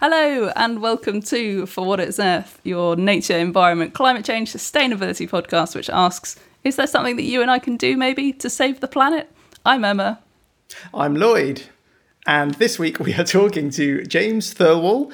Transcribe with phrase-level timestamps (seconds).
[0.00, 5.76] Hello, and welcome to For What It's Earth, your nature, environment, climate change, sustainability podcast,
[5.76, 8.88] which asks Is there something that you and I can do maybe to save the
[8.88, 9.30] planet?
[9.64, 10.18] I'm Emma.
[10.92, 11.62] I'm Lloyd,
[12.26, 15.12] and this week we are talking to James Thirlwall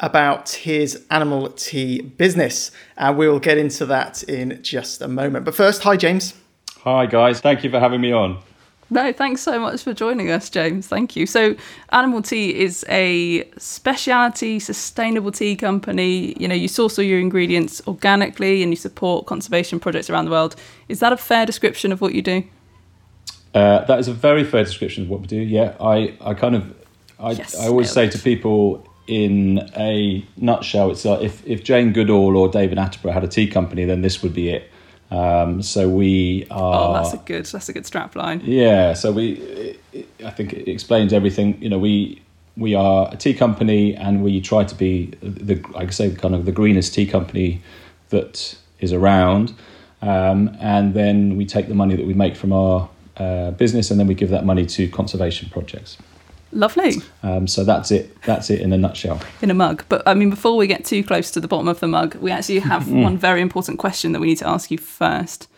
[0.00, 5.44] about his Animall Tea business, and we'll get into that in just a moment.
[5.44, 6.34] But first, hi, James.
[6.80, 7.40] Hi, guys.
[7.40, 8.38] Thank you for having me on.
[8.88, 10.86] No, thanks so much for joining us, James.
[10.86, 11.26] Thank you.
[11.26, 11.56] So,
[11.90, 16.36] Animall Tea is a specialty sustainable tea company.
[16.38, 20.30] You know, you source all your ingredients organically and you support conservation projects around the
[20.30, 20.54] world.
[20.88, 22.44] Is that a fair description of what you do?
[23.54, 25.40] Uh, that is a very fair description of what we do.
[25.40, 26.72] Yeah, I, I kind of,
[27.18, 31.92] I, Yes, I always say to people in a nutshell, it's like if, if Jane
[31.92, 34.70] Goodall or David Attenborough had a tea company, then this would be it.
[35.10, 36.90] Um, so we are.
[36.90, 38.40] Oh, that's a good that's a good strap line.
[38.44, 41.62] Yeah, so we, it, it- I think it explains everything.
[41.62, 42.20] You know, we
[42.56, 46.34] we are a tea company, and we try to be the, like I say, kind
[46.34, 47.60] of the greenest tea company
[48.08, 49.54] that is around.
[50.02, 54.00] Um, and then we take the money that we make from our uh, business, and
[54.00, 55.96] then we give that money to conservation projects.
[56.52, 56.94] Lovely.
[57.22, 58.20] Um, so that's it.
[58.22, 59.20] That's it in a nutshell.
[59.42, 59.84] in a mug.
[59.88, 62.30] But I mean, before we get too close to the bottom of the mug, we
[62.30, 63.02] actually have Mm.
[63.02, 65.48] one very important question that we need to ask you first.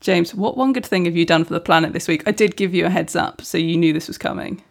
[0.00, 2.22] James, what one good thing have you done for the planet this week?
[2.26, 4.62] I did give you a heads up, so you knew this was coming.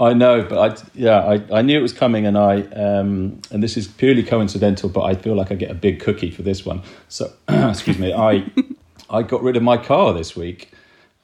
[0.00, 3.62] I know, but I yeah, I, I knew it was coming, and I um, and
[3.62, 6.66] this is purely coincidental, but I feel like I get a big cookie for this
[6.66, 6.82] one.
[7.08, 8.44] So excuse me, I
[9.10, 10.72] I got rid of my car this week.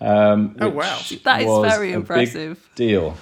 [0.01, 0.99] Um, Oh, wow.
[1.25, 2.69] That is very impressive.
[2.75, 3.17] deal.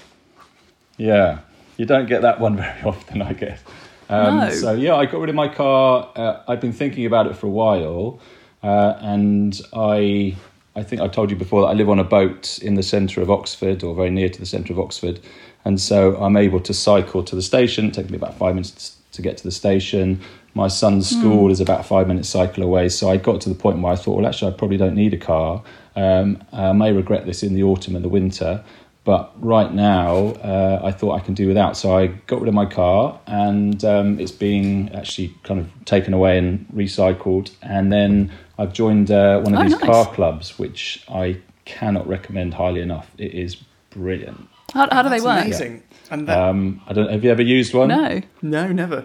[0.97, 1.41] Yeah,
[1.77, 3.61] you don't get that one very often, I guess.
[4.09, 4.51] Um, No.
[4.51, 6.11] So yeah, I got rid of my car.
[6.15, 8.21] Uh, I've been thinking about it for a while,
[8.63, 10.37] uh, and I
[10.77, 13.23] I think I told you before that I live on a boat in the centre
[13.23, 15.21] of Oxford, or very near to the centre of Oxford,
[15.65, 17.87] and so I'm able to cycle to the station.
[17.87, 20.21] It takes me about five minutes to get to the station.
[20.57, 23.55] My son's school is about a five minute cycle away, so I got to the
[23.57, 25.63] point where I thought, well, actually, I probably don't need a car.
[25.97, 28.63] Um, I may regret this in the autumn and the winter,
[29.05, 31.77] but right now, uh, I thought I can do without.
[31.77, 36.15] So I got rid of my car, and um, it's being actually kind of taken
[36.15, 37.51] away and recycled.
[37.63, 39.83] And then I've joined uh, one of Oh, these nice.
[39.83, 43.11] car clubs, which I cannot recommend highly enough.
[43.19, 43.57] It is
[43.91, 44.49] brilliant.
[44.73, 45.45] How, how do they work?
[45.45, 45.83] Amazing.
[46.11, 47.11] And that, Um, I don't.
[47.11, 47.89] Have you ever used one?
[47.89, 48.21] No.
[48.43, 49.05] no, never.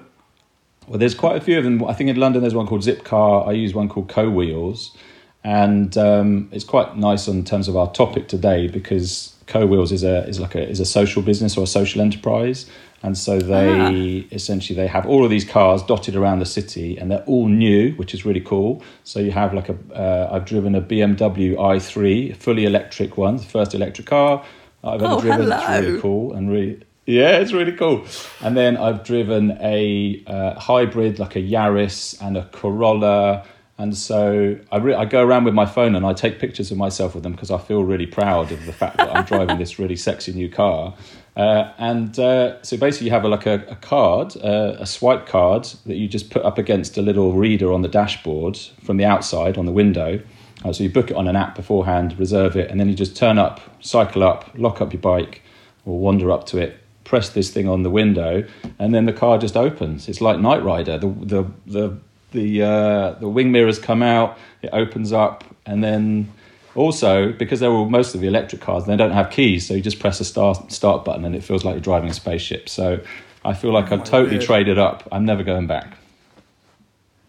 [0.88, 1.84] Well, there's quite a few of them.
[1.86, 3.48] I think in London there's one called Zipcar.
[3.48, 4.96] I use one called Co Wheels,
[5.44, 10.04] and um, it's quite nice in terms of our topic today because Co Wheels is
[10.04, 12.66] a is like a is a social business or a social enterprise,
[13.04, 17.10] and so they essentially they have all of these cars dotted around the city, and
[17.12, 18.82] they're all new, which is really cool.
[19.04, 23.44] So you have like a uh, I've driven a BMW i3, fully electric one, the
[23.44, 24.46] first electric car
[24.84, 25.52] I've ever Oh, driven.
[25.52, 25.80] It's hello.
[25.82, 28.06] really cool and really yeah, it's really cool.
[28.40, 33.46] And then I've driven a uh, hybrid, like a Yaris and a Corolla.
[33.80, 36.78] And so I, re- I go around with my phone and I take pictures of
[36.78, 39.80] myself with them because I feel really proud of the fact that I'm driving this
[39.80, 40.96] really sexy new car.
[41.38, 45.26] Uh, and uh, so basically, you have a, like a, a card, uh, a swipe
[45.26, 49.06] card that you just put up against a little reader on the dashboard from the
[49.06, 50.22] outside on the window.
[50.66, 53.16] Uh, so you book it on an app beforehand, reserve it, and then you just
[53.16, 55.42] turn up, cycle up, lock up your bike,
[55.86, 58.46] or wander up to it, press this thing on the window,
[58.78, 60.10] and then the car just opens.
[60.10, 60.98] It's like Knight Rider.
[60.98, 61.98] The the the
[62.32, 66.32] the uh, the wing mirrors come out, it opens up, and then
[66.76, 69.82] also because they're all most of the electric cars, they don't have keys, so you
[69.82, 72.70] just press a start start button, and it feels like you're driving a spaceship.
[72.70, 73.00] So
[73.44, 74.46] I feel like I've totally word.
[74.46, 75.08] traded up.
[75.12, 75.98] I'm never going back.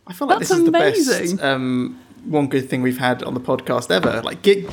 [0.07, 1.37] I feel like That's this is the amazing.
[1.37, 4.21] best um, one good thing we've had on the podcast ever.
[4.23, 4.67] Like, gi-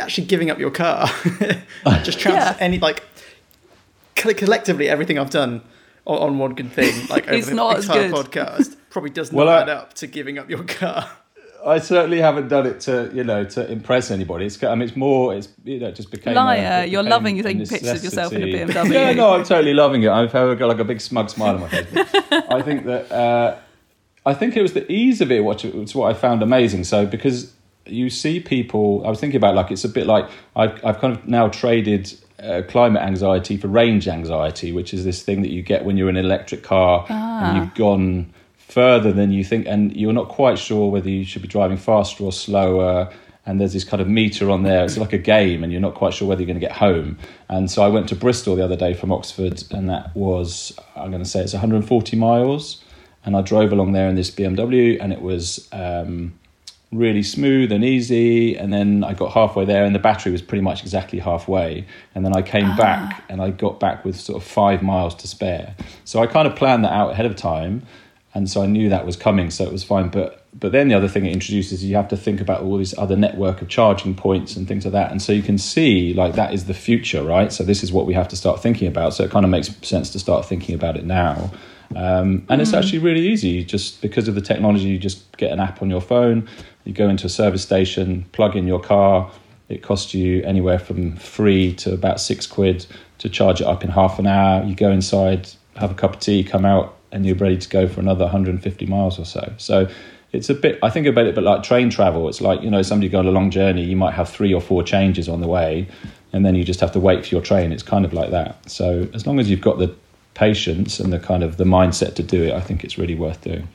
[0.00, 1.06] actually giving up your car.
[2.02, 2.56] Just trans- Yeah.
[2.58, 3.02] any like
[4.16, 5.62] collectively everything I've done
[6.06, 8.14] on, on one good thing, like over It's the not as entire good.
[8.30, 11.08] podcast, probably does not Well, I- add up to giving up your car.
[11.64, 14.46] I certainly haven't done it to you know to impress anybody.
[14.46, 17.02] It's I mean it's more it's you know it just became a- Liar, it you're
[17.02, 18.46] became loving a taking pictures of yourself in a.
[18.46, 18.92] BMW.
[18.92, 20.08] yeah, no, I'm totally loving it.
[20.08, 21.86] I've got like a big smug smile on my face.
[22.48, 23.58] I think that uh,
[24.24, 26.84] I think it was the ease of it, which was what I found amazing.
[26.84, 27.52] So because
[27.84, 31.14] you see people, I was thinking about like it's a bit like I've I've kind
[31.14, 32.12] of now traded.
[32.42, 36.08] Uh, climate anxiety for range anxiety, which is this thing that you get when you're
[36.08, 38.32] in an electric car and you've gone
[38.70, 42.24] further than you think, and you're not quite sure whether you should be driving faster
[42.24, 43.12] or slower.
[43.46, 44.84] and there's this kind of meter on there.
[44.84, 47.18] It's like a game, and you're not quite sure whether you're going to get home.
[47.48, 51.10] And so I went to Bristol the other day from Oxford, and that was I'm
[51.10, 52.84] going to say it's 140 miles.
[53.24, 56.38] And I drove along there in this BMW, and it was um,
[56.92, 58.56] really smooth and easy.
[58.56, 61.86] And then I got halfway there, and the battery was pretty much exactly halfway.
[62.14, 65.28] And then I came back, and I got back with sort of five miles to
[65.28, 65.74] spare.
[66.04, 67.82] So I kind of planned that out ahead of time,
[68.32, 70.08] and so I knew that was coming, so it was fine.
[70.08, 72.94] But but then the other thing it introduces, you have to think about all this
[72.98, 75.10] other network of charging points and things like that.
[75.10, 77.52] And so you can see like that is the future, right?
[77.52, 79.14] So this is what we have to start thinking about.
[79.14, 81.50] So it kind of makes sense to start thinking about it now.
[81.96, 83.64] Um, and it's actually really easy.
[83.64, 86.48] Just because of the technology, you just get an app on your phone.
[86.84, 89.30] You go into a service station, plug in your car.
[89.68, 92.86] It costs you anywhere from three to about six quid
[93.18, 94.64] to charge it up in half an hour.
[94.64, 97.88] You go inside, have a cup of tea, come out, and you're ready to go
[97.88, 99.52] for another 150 miles or so.
[99.58, 99.88] So
[100.32, 102.82] it's a bit i think about it but like train travel it's like you know
[102.82, 105.88] somebody going a long journey you might have three or four changes on the way
[106.32, 108.56] and then you just have to wait for your train it's kind of like that
[108.70, 109.92] so as long as you've got the
[110.34, 113.40] patience and the kind of the mindset to do it i think it's really worth
[113.42, 113.66] doing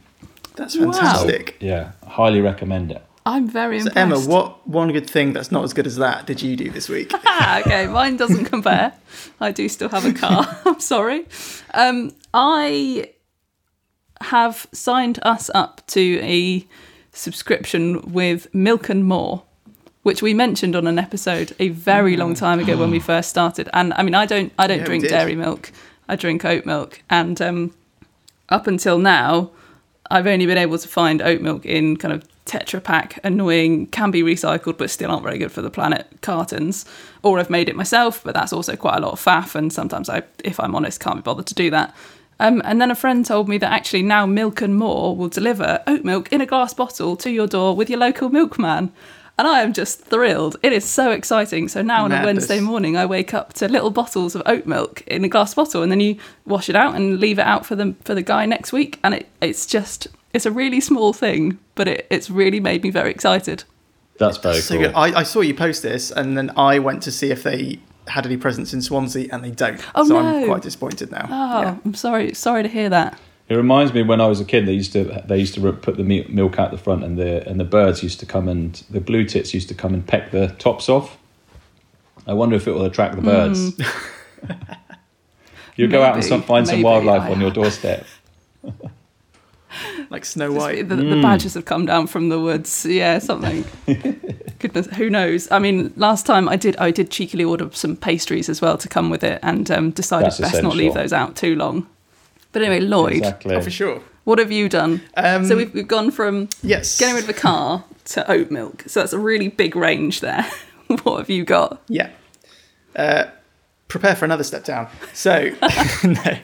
[0.56, 1.58] That's fantastic.
[1.60, 3.98] yeah highly recommend it I'm very So impressed.
[3.98, 6.88] Emma, what one good thing that's not as good as that did you do this
[6.88, 7.12] week?
[7.26, 8.94] Ah, okay, mine doesn't compare.
[9.42, 10.46] I do still have a car.
[10.66, 11.26] I'm sorry.
[11.74, 13.10] Um, I
[14.22, 16.66] have signed us up to a
[17.12, 19.44] subscription with Milk and More,
[20.04, 23.70] which we mentioned on an episode a very long time ago when we first started.
[23.74, 25.72] And I mean, I don't, I don't Yeah, drink dairy milk.
[26.08, 27.74] I drink oat milk, and um,
[28.50, 29.50] up until now,
[30.12, 34.12] I've only been able to find oat milk in kind of Tetra Pak, annoying, can
[34.12, 36.86] be recycled, but still aren't very good for the planet cartons.
[37.24, 40.10] Or I've made it myself, but that's also quite a lot of faff, and sometimes
[40.10, 41.96] I, if I'm honest, can't be bothered to do that.
[42.40, 45.82] Um, and then a friend told me that actually now Milk and More will deliver
[45.88, 48.92] oat milk in a glass bottle to your door with your local milkman.
[49.38, 50.56] And I am just thrilled.
[50.64, 51.68] It is so exciting.
[51.68, 55.02] So now on a Wednesday morning, I wake up to little bottles of oat milk
[55.08, 57.76] in a glass bottle, and then you wash it out and leave it out for
[57.76, 58.98] the for the guy next week.
[59.04, 62.92] And it, it's just it's a really small thing, but it, it's really made me
[62.92, 63.66] very excited.
[64.18, 64.94] that's very so cool good.
[64.96, 68.26] I, I saw you post this, and then I went to see if they had
[68.26, 69.80] any presents in Swansea, and they don't.
[69.96, 70.48] Oh, so I'm no.
[70.48, 71.28] quite disappointed now.
[71.30, 71.78] Oh, Yeah.
[71.86, 73.20] I'm sorry, sorry to hear that.
[73.48, 74.66] It reminds me when I was a kid.
[74.66, 77.60] They used to they used to put the milk out the front, and the and
[77.60, 80.48] the birds used to come and the blue tits used to come and peck the
[80.58, 81.18] tops off.
[82.26, 83.76] I wonder if it will attract the birds.
[83.76, 84.52] Hmm.
[85.76, 88.06] You'll go out and Maybe, some, find some wildlife I- on your doorstep.
[90.10, 90.88] Like Snow White.
[90.90, 92.86] the, the badgers have come down from the woods.
[92.86, 93.66] Yeah, something.
[94.60, 95.50] Goodness, who knows?
[95.52, 98.88] I mean, last time I did, I did cheekily order some pastries as well to
[98.88, 101.88] come with it, and um, decided That's best not leave those out too long.
[102.52, 103.56] But anyway, Lloyd, Exactly.
[103.56, 104.02] Oh, for sure.
[104.24, 105.02] what have you done?
[105.18, 106.98] Um, so we've, we've gone from Yes.
[107.00, 108.84] getting rid of the car to oat milk.
[108.88, 110.46] So that's a really big range there.
[111.04, 111.82] what have you got?
[111.90, 112.12] Yeah.
[112.96, 113.26] Uh,
[113.88, 114.88] prepare for another step down.
[115.14, 115.52] So,
[116.04, 116.38] no.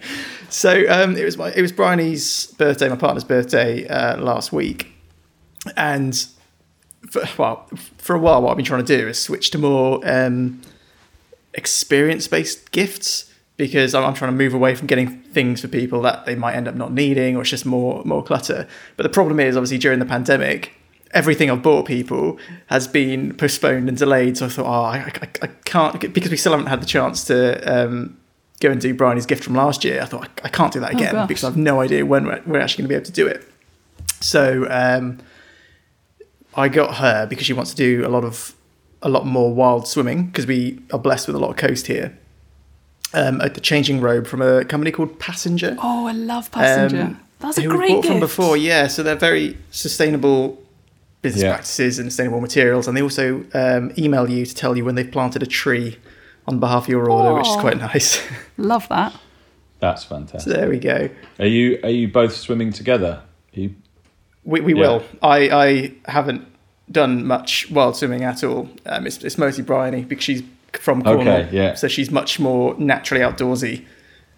[0.52, 4.92] So um, it was my it was Bryony's birthday, my partner's birthday uh, last week,
[5.78, 6.14] and
[7.10, 10.02] for, well, for a while, what I've been trying to do is switch to more
[10.04, 10.62] um,
[11.54, 16.02] experience based gifts because I'm, I'm trying to move away from getting things for people
[16.02, 18.68] that they might end up not needing or it's just more more clutter.
[18.98, 20.74] But the problem is obviously during the pandemic,
[21.12, 22.38] everything I've bought people
[22.68, 24.38] has been postponed and delayed.
[24.38, 27.24] So I thought, oh, I, I, I can't because we still haven't had the chance
[27.26, 28.18] to um,
[28.62, 30.02] go and do Bryony's gift from last year.
[30.02, 31.28] I thought I, I can't do that again gosh.
[31.28, 33.48] because I've no idea when we're, we're actually going to be able to do it.
[34.22, 35.20] So um,
[36.56, 38.54] I got her because she wants to do a lot of
[39.02, 42.18] a lot more wild swimming because we are blessed with a lot of coast here.
[43.14, 45.76] Um, a changing robe from a company called Passenger.
[45.82, 47.02] Oh, I love passenger.
[47.02, 48.08] Um, That's a who we great bought gift.
[48.14, 48.56] from before.
[48.56, 50.62] Yeah, so they're very sustainable
[51.22, 51.52] business Yeah.
[51.54, 55.12] practices and sustainable materials, and they also um, email you to tell you when they've
[55.12, 55.98] planted a tree
[56.48, 58.22] on behalf of your order, which is quite nice.
[58.58, 59.14] Love that.
[59.80, 60.54] That's so fantastic.
[60.54, 61.10] there we go.
[61.40, 63.22] Are you are you both swimming together?
[63.54, 63.74] You,
[64.44, 64.80] We, we Yeah.
[64.82, 65.04] will.
[65.22, 65.50] I,
[66.06, 66.48] I haven't
[66.92, 68.70] done much wild swimming at all.
[68.86, 70.44] Um, it's, it's mostly Bryony because she's
[70.74, 71.74] from Cornwall, Okay, yeah.
[71.76, 73.86] so she's much more naturally outdoorsy.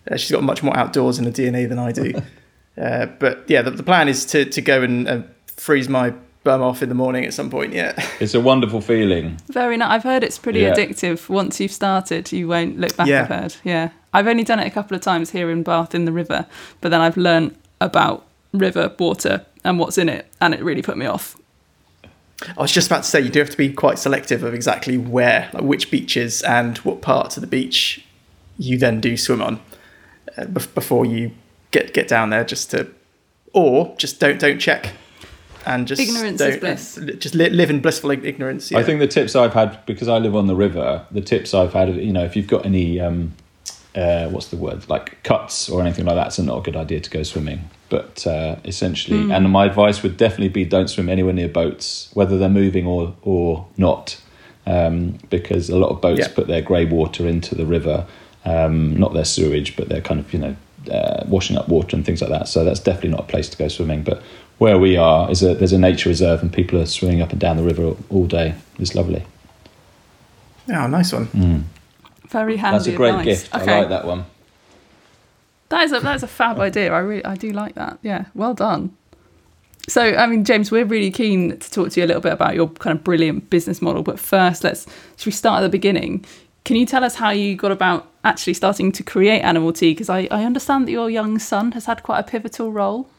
[0.09, 2.13] Uh, she's got much more outdoors in the DNA than I do.
[2.81, 6.61] uh, but yeah, the, the plan is to, to go and uh, freeze my bum
[6.61, 7.73] off in the morning at some point.
[7.73, 7.93] Yeah.
[8.19, 9.37] it's a wonderful feeling.
[9.47, 9.89] Very nice.
[9.91, 10.73] I've heard it's pretty Yeah.
[10.73, 11.29] addictive.
[11.29, 13.07] Once you've started, you won't look back.
[13.07, 13.21] Yeah.
[13.23, 13.55] I've heard.
[13.63, 13.89] Yeah.
[14.13, 16.45] I've only done it a couple of times here in Bath in the river,
[16.81, 20.97] but then I've learnt about river water and what's in it, and it really put
[20.97, 21.35] me off.
[22.57, 24.97] I was just about to say you do have to be quite selective of exactly
[24.97, 28.05] where, like which beaches and what parts of the beach
[28.57, 29.59] you then do swim on
[30.37, 31.31] uh, bef- before you
[31.71, 32.43] get get down there.
[32.43, 32.91] Just to,
[33.53, 34.91] or just don't don't check.
[35.65, 36.99] And just Ignorance is bliss.
[37.19, 38.71] Just li- live in blissful ignorance.
[38.71, 38.79] Yeah.
[38.79, 41.05] I think the tips I've had because I live on the river.
[41.11, 43.33] The tips I've had, you know, if you've got any, um,
[43.95, 46.99] uh, what's the word, like cuts or anything like that, it's not a good idea
[46.99, 47.69] to go swimming.
[47.89, 52.37] But uh, essentially, and my advice would definitely be don't swim anywhere near boats, whether
[52.39, 54.19] they're moving or or not,
[54.65, 56.27] um, because a lot of boats Yeah.
[56.33, 58.07] put their grey water into the river,
[58.45, 60.55] um, not their sewage, but they're kind of you know
[60.91, 62.47] uh, washing up water and things like that.
[62.47, 64.01] So that's definitely not a place to go swimming.
[64.01, 64.23] But
[64.63, 67.39] where we are is a there's a nature reserve, and people are swimming up and
[67.41, 68.55] down the river all day.
[68.79, 69.21] It's lovely.
[70.69, 71.25] oh, nice one.
[71.25, 71.59] Hmm.
[72.29, 72.77] Very handy.
[72.77, 73.25] That's a great advice.
[73.25, 73.55] gift.
[73.55, 73.73] Okay.
[73.73, 74.25] I like that one.
[75.67, 76.93] That is a that is a fab idea.
[76.93, 77.99] I really I do like that.
[78.01, 78.95] Yeah, well done.
[79.89, 82.55] So, I mean, James, we're really keen to talk to you a little bit about
[82.55, 84.01] your kind of brilliant business model.
[84.01, 86.23] But first, let's should we start at the beginning?
[86.63, 89.91] Can you tell us how you got about actually starting to create Animall Tea?
[89.91, 93.09] Because I, I understand that your young son has had quite a pivotal role.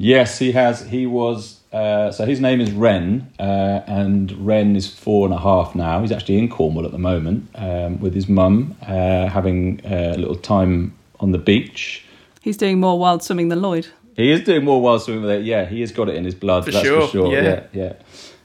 [0.00, 0.80] Yes, he has.
[0.86, 1.60] He was.
[1.70, 6.00] Uh, so his name is Ren, uh, and Ren is four and a half now.
[6.00, 10.18] He's actually in Cornwall at the moment um, with his mum, uh, having uh, a
[10.18, 12.02] little time on the beach.
[12.40, 13.88] He's doing more wild swimming than Lloyd.
[14.16, 15.44] He is doing more wild swimming with it.
[15.44, 16.64] Yeah, he has got it in his blood.
[16.64, 17.32] For that's sure, for sure.
[17.34, 17.66] yeah.
[17.72, 17.92] Yeah, yeah.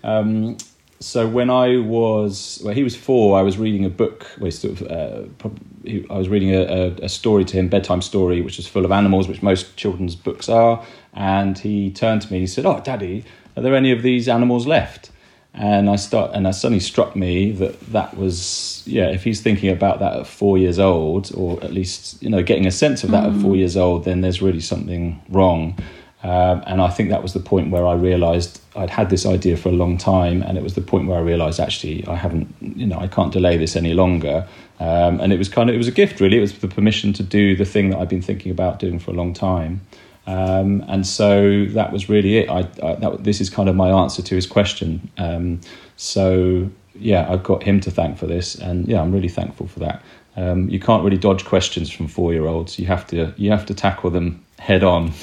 [0.03, 0.57] Um,
[0.99, 3.37] so when I was, well, he was four.
[3.37, 4.27] I was reading a book.
[4.39, 7.67] Well, sort of, uh, prob- he, I was reading a, a, a story to him,
[7.67, 10.83] bedtime story, which is full of animals, which most children's books are.
[11.15, 13.23] And he turned to me and he said, "Oh, Daddy,
[13.55, 15.11] are there any of these animals left?"
[15.53, 19.69] And I start, and it suddenly struck me that that was, yeah, if he's thinking
[19.69, 23.11] about that at four years old, or at least you know getting a sense of
[23.11, 25.77] that at four years old, then there's really something wrong.
[26.23, 29.55] Um, and I think that was the point where I realised I'd had this idea
[29.55, 32.53] for a long time, and it was the point where I realised actually I haven't,
[32.59, 34.47] you know, I can't delay this any longer.
[34.79, 36.37] Um, and it was kind of it was a gift, really.
[36.37, 39.11] It was the permission to do the thing that I've been thinking about doing for
[39.11, 39.81] a long time.
[40.27, 42.49] Um, and so that was really it.
[42.49, 45.11] I, I that, this is kind of my answer to his question.
[45.17, 45.61] Um,
[45.97, 49.79] so yeah, I've got him to thank for this, and yeah, I'm really thankful for
[49.79, 50.01] that.
[50.37, 52.79] Um, you can't really dodge questions from four year olds.
[52.79, 55.13] You have to you have to tackle them head on.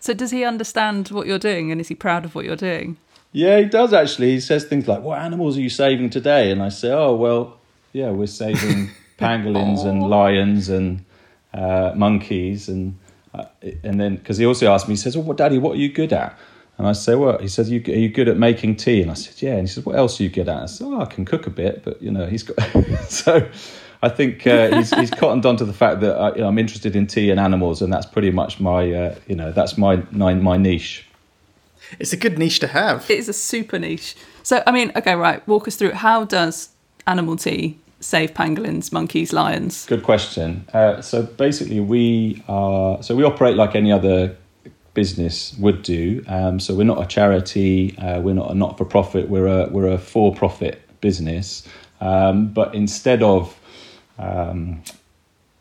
[0.00, 2.96] So, does he understand what you're doing, and is he proud of what you're doing?
[3.32, 4.32] Yeah, he does actually.
[4.32, 7.58] He says things like, "What animals are you saving today?" And I say, "Oh, well,
[7.92, 11.04] yeah, we're saving pangolins and lions and
[11.52, 12.98] uh, monkeys." And
[13.82, 15.92] and then because he also asked me, he says, "Oh, what, Daddy, what are you
[15.92, 16.38] good at?"
[16.78, 19.14] And I say, "Well," he says, "You are you good at making tea?" And I
[19.14, 21.06] said, "Yeah." And he says, "What else are you good at?" I said, "Oh, I
[21.06, 22.56] can cook a bit, but you know, he's got
[23.08, 23.48] so."
[24.02, 26.58] I think uh, he's, he's cottoned on to the fact that I, you know, I'm
[26.58, 30.02] interested in tea and animals, and that's pretty much my, uh, you know, that's my
[30.10, 31.06] my, my niche.
[31.98, 33.10] It's a good niche to have.
[33.10, 34.14] It is a super niche.
[34.42, 35.46] So, I mean, okay, right.
[35.48, 36.70] Walk us through how does
[37.06, 39.86] Animall Tea save pangolins, monkeys, lions?
[39.86, 40.66] Good question.
[40.72, 44.36] Uh, so basically, we are so we operate like any other
[44.92, 46.24] business would do.
[46.28, 47.96] Um, so we're not a charity.
[47.98, 49.28] Uh, we're not a not for profit.
[49.28, 51.66] We're a we're a for profit business.
[52.00, 53.58] Um, but instead of
[54.18, 54.82] um,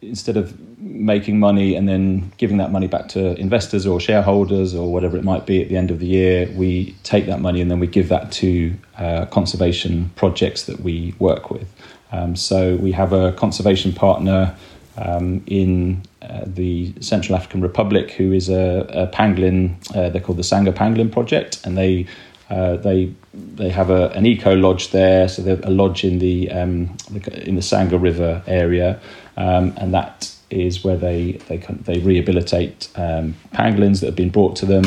[0.02, 4.92] instead of making money and then giving that money back to investors or shareholders or
[4.92, 7.72] whatever it might be at the end of the year, we take that money and
[7.72, 11.68] then we give that to uh, conservation projects that we work with.
[12.14, 14.56] Um, so we have a conservation partner
[14.98, 19.76] um, in uh, the Central African Republic who is a, a pangolin.
[19.96, 22.06] Uh, they're called the Sangha Pangolin Project, and they
[22.50, 26.52] uh, they they have a, an eco lodge there, so they're a lodge in the,
[26.52, 26.96] um,
[27.32, 29.00] in the Sangha River area,
[29.38, 34.56] um, and that is where they they they rehabilitate um, pangolins that have been brought
[34.58, 34.84] to them,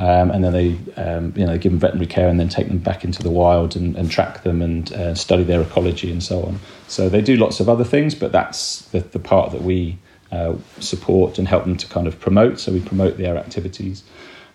[0.00, 2.78] um, and then they um, you know give them veterinary care and then take them
[2.78, 6.42] back into the wild and, and track them and uh, study their ecology and so
[6.42, 6.58] on.
[6.88, 9.98] So they do lots of other things, but that's the, the part that we
[10.32, 12.58] uh, support and help them to kind of promote.
[12.58, 14.02] So we promote their activities.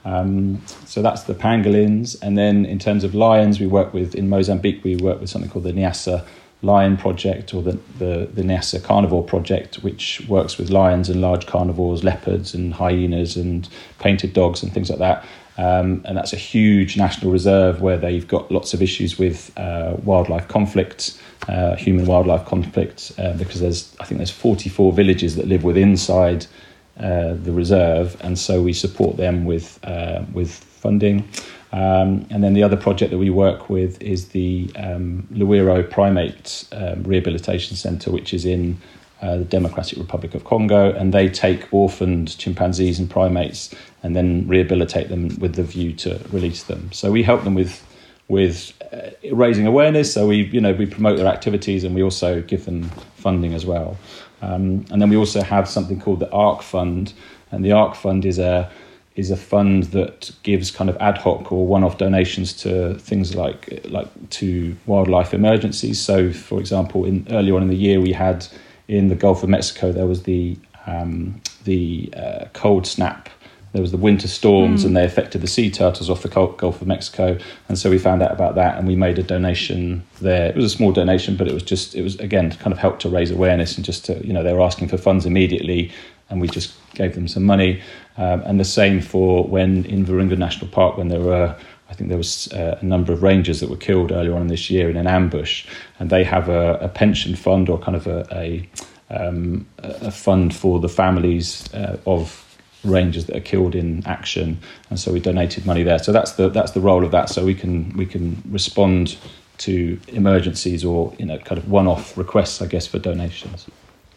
[0.04, 2.16] Um, so that's the pangolins.
[2.22, 5.50] And then in terms of lions, we work with, in Mozambique, we work with something
[5.50, 6.26] called the Niassa
[6.62, 11.46] Lion Project or the, the, the Niassa Carnivore Project, which works with lions and large
[11.46, 13.70] carnivores, leopards and hyenas and
[14.00, 15.26] painted dogs and things like that.
[15.58, 19.96] Um, and that's a huge national reserve where they've got lots of issues with uh,
[20.04, 25.48] wildlife conflict, uh, human wildlife conflict, uh, because there's I think there's 44 villages that
[25.48, 26.46] live within inside
[27.00, 31.28] uh, the reserve, and so we support them with uh, with funding.
[31.76, 36.66] Um, and then the other project that we work with is the um, Lwiro Primate
[36.72, 38.80] um, Rehabilitation Centre, which is in
[39.22, 44.48] uh, the Democratic Republic of Congo, and they take orphaned chimpanzees and primates and then
[44.48, 46.90] rehabilitate them with the view to release them.
[46.94, 47.86] So we help them with
[48.30, 50.14] with uh, raising awareness.
[50.14, 52.84] So we you know we promote their activities and we also give them
[53.18, 53.98] funding as well.
[54.42, 57.12] Um, and then we also have something called the ARC Fund,
[57.52, 58.72] and the ARC Fund is a
[59.16, 63.80] is a fund that gives kind of ad hoc or one-off donations to things like
[63.86, 66.00] like to wildlife emergencies.
[66.02, 68.46] So, for example, in earlier on in the year, we had
[68.88, 73.30] in the Gulf of Mexico there was the um, the uh, cold snap.
[73.72, 74.88] There was the winter storms, mm.
[74.88, 77.38] and they affected the sea turtles off the Gulf of Mexico.
[77.68, 80.48] And so we found out about that, and we made a donation there.
[80.48, 83.02] It was a small donation, but it was just it was again kind of helped
[83.02, 85.92] to raise awareness and just to you know they were asking for funds immediately,
[86.30, 87.82] and we just gave them some money.
[88.18, 91.56] Um, and the same for when in Virunga National Park when there were
[91.90, 94.70] I think there was uh, a number of rangers that were killed earlier on this
[94.70, 95.68] year in an ambush,
[96.00, 98.68] and they have a, a pension fund or kind of a, a
[99.12, 102.42] um, a fund for the families uh, of
[102.84, 106.00] rangers that are killed in action, and so we donated money there.
[106.00, 107.30] So that's the that's the role of that.
[107.30, 109.18] So we can we can respond
[109.60, 113.68] to emergencies or you know kind of one-off requests, I guess, for donations.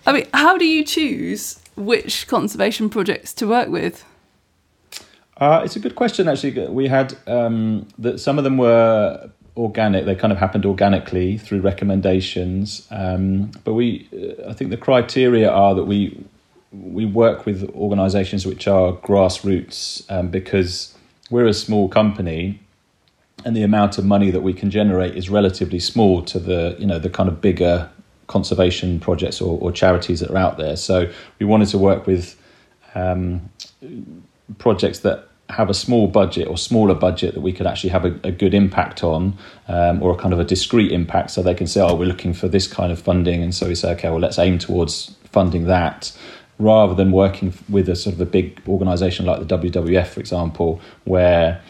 [0.07, 4.05] I mean, how do you choose which conservation projects to work with?
[5.39, 6.29] Uh, it's a good question.
[6.29, 10.05] Actually, we had um, that some of them were organic.
[10.05, 12.87] They kind of happened organically through recommendations.
[12.91, 16.25] Um, but we, uh, I think the criteria are that we
[16.71, 20.95] we work with organisations which are grassroots um, because
[21.31, 22.61] we're a small company,
[23.45, 26.87] and the amount of money that we can generate is relatively small to the you
[26.87, 27.91] know the kind of bigger
[28.29, 30.77] conservation projects or, or charities that are out there.
[30.77, 32.41] So we wanted to work with
[32.95, 33.51] um,
[34.59, 38.21] projects that have a small budget or smaller budget that we could actually have a,
[38.23, 41.31] a good impact on um, or a kind of a discrete impact.
[41.31, 43.43] So they can say oh we're looking for this kind of funding.
[43.43, 46.17] And so we say okay well let's aim towards funding that.
[46.59, 50.81] Rather than working with a sort of a big organization like the WWF for example
[51.05, 51.63] where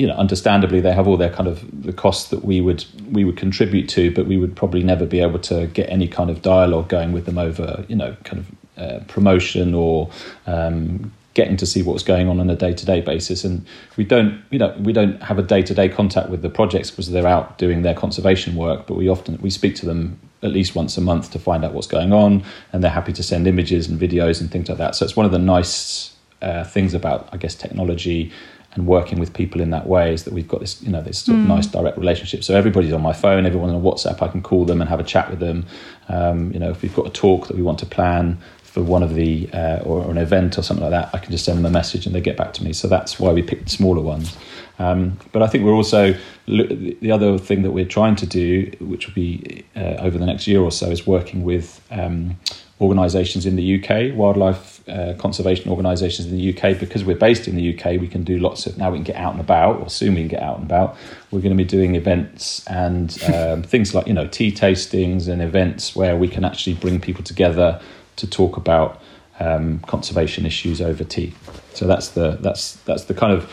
[0.00, 3.22] you know understandably they have all their kind of the costs that we would we
[3.22, 6.40] would contribute to but we would probably never be able to get any kind of
[6.40, 8.46] dialogue going with them over you know kind of
[8.82, 10.10] uh, promotion or
[10.46, 13.44] um, getting to see what's going on on a day-to-day basis.
[13.44, 13.66] And
[13.98, 17.26] we don't you know we don't have a day-to-day contact with the projects because they're
[17.26, 20.96] out doing their conservation work but we often we speak to them at least once
[20.96, 22.42] a month to find out what's going on
[22.72, 24.94] and they're happy to send images and videos and things like that.
[24.94, 28.32] So it's one of the nice uh, things about i guess technology
[28.72, 31.20] and working with people in that way is that we've got this you know this
[31.20, 31.48] sort of mm.
[31.48, 34.80] nice direct relationship so everybody's on my phone everyone's on whatsapp i can call them
[34.80, 35.66] and have a chat with them
[36.08, 38.38] um, you know if we've got a talk that we want to plan
[38.70, 41.32] for one of the uh, or, or, an event or something like that, I can
[41.32, 42.72] just send them a message and they get back to me.
[42.72, 44.36] So that's why we picked smaller ones.
[44.78, 46.14] Um, but I think we're also
[46.46, 50.46] the other thing that we're trying to do, which will be uh, over the next
[50.46, 52.38] year or so, is working with um,
[52.80, 56.78] organisations in the UK, wildlife uh, conservation organisations in the UK.
[56.78, 58.90] Because we're based in the UK, we can do lots of now.
[58.90, 60.96] We can get out and about, or soon we can get out and about.
[61.30, 65.40] We're going to be doing events and um, things like you know tea tastings and
[65.40, 67.80] events where we can actually bring people together
[68.16, 69.00] to talk about
[69.38, 71.34] um, conservation issues over tea.
[71.74, 73.50] So that's the that's that's the kind of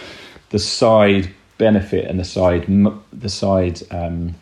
[0.50, 2.66] the side benefit and the side
[3.14, 4.36] the side um,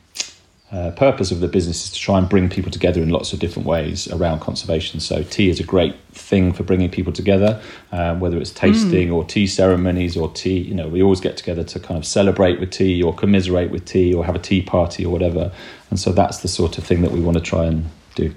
[0.71, 3.39] uh, purpose of the business is to try and bring people together in lots of
[3.39, 4.99] different ways around conservation.
[4.99, 9.13] So tea is a great thing for bringing people together, um, whether it's tasting mm.
[9.13, 10.57] or tea ceremonies or tea.
[10.57, 13.85] You know, we always get together to kind of celebrate with tea or commiserate with
[13.85, 15.51] tea or have a tea party or whatever.
[15.91, 18.33] And so that's the sort of thing that we want to try and do.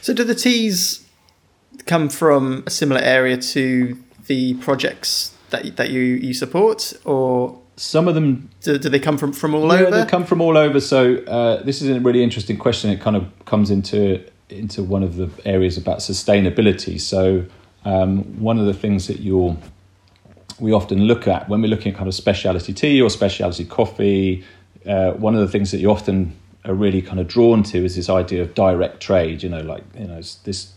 [0.00, 1.06] So, do the teas
[1.86, 8.08] come from a similar area to the projects that that you you support, or some
[8.08, 9.90] of them do, do they come from from all yeah, over?
[9.90, 10.80] They come from all over.
[10.80, 12.90] So, uh, this is a really interesting question.
[12.90, 17.00] It kind of comes into into one of the areas about sustainability.
[17.00, 17.44] So,
[17.84, 19.58] um, one of the things that you'll
[20.58, 24.44] we often look at when we're looking at kind of specialty tea or specialty coffee.
[24.84, 27.94] Uh, one of the things that you often are really kind of drawn to is
[27.94, 29.42] this idea of direct trade.
[29.42, 30.72] You know, like you know, this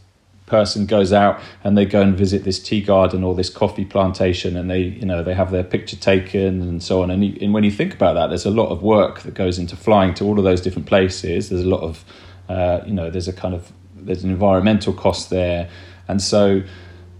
[0.51, 4.55] person goes out and they go and visit this tea garden or this coffee plantation,
[4.55, 7.09] and they you know they have their picture taken and so on.
[7.09, 9.57] And, you, and when you think about that, there's a lot of work that goes
[9.57, 11.49] into flying to all of those different places.
[11.49, 12.05] There's a lot of
[12.51, 15.69] uh, you know, there's a kind of there's an environmental cost there,
[16.07, 16.61] and so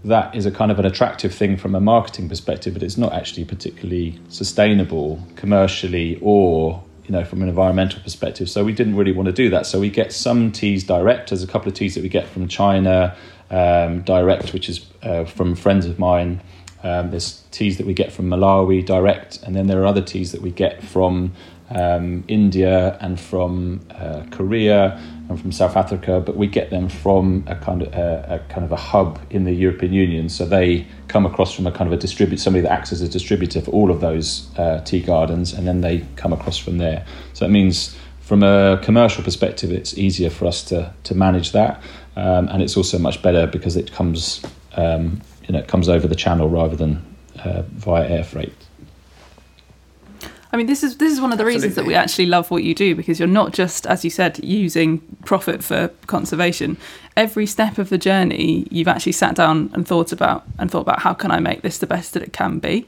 [0.04, 3.12] that is a kind of an attractive thing from a marketing perspective, but it's not
[3.12, 8.48] actually particularly sustainable commercially or you know, from an environmental perspective.
[8.48, 9.66] So we didn't really want to do that.
[9.66, 11.30] So we get some teas direct.
[11.30, 13.16] There's a couple of teas that we get from China
[13.50, 16.40] um, direct, which is uh, from friends of mine.
[16.82, 20.32] Um, there's teas that we get from Malawi direct, and then there are other teas
[20.32, 21.32] that we get from
[21.74, 27.44] um, India and from uh, Korea and from South Africa, but we get them from
[27.46, 30.28] a kind of a, a, kind of a hub in the European Union.
[30.28, 33.08] So they come across from a kind of a distributor, somebody that acts as a
[33.08, 37.06] distributor for all of those uh, tea gardens, and then they come across from there.
[37.32, 41.82] So it means from a commercial perspective, it's easier for us to to manage that,
[42.16, 44.42] um, and it's also much better because it comes
[44.76, 47.02] um, you know it comes over the channel rather than
[47.44, 48.54] uh, via air freight.
[50.52, 52.62] I mean, this is this is one of the reasons that we actually love what
[52.62, 56.76] you do because you're not just, as you said, using profit for conservation.
[57.16, 61.00] Every step of the journey, you've actually sat down and thought about and thought about
[61.00, 62.86] how can I make this the best that it can be.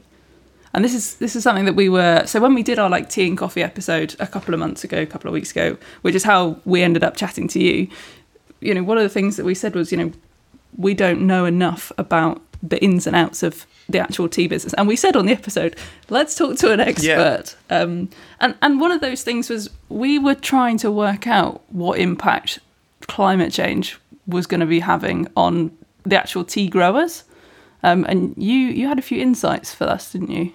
[0.75, 3.09] And this is this is something that we were so when we did our like
[3.09, 6.13] tea and coffee episode a couple of months ago, a couple of weeks ago, which
[6.13, 7.87] is how we ended up chatting to you.
[8.59, 10.11] You know, one of the things that we said was, you know,
[10.77, 14.73] we don't know enough about the ins and outs of the actual tea business.
[14.73, 15.75] And we said on the episode,
[16.09, 17.55] let's talk to an expert.
[17.69, 21.99] Um, and, and one of those things was we were trying to work out what
[21.99, 22.59] impact
[23.07, 27.23] climate change was going to be having on the actual tea growers.
[27.83, 30.51] Um, and you, you had a few insights for us, didn't you?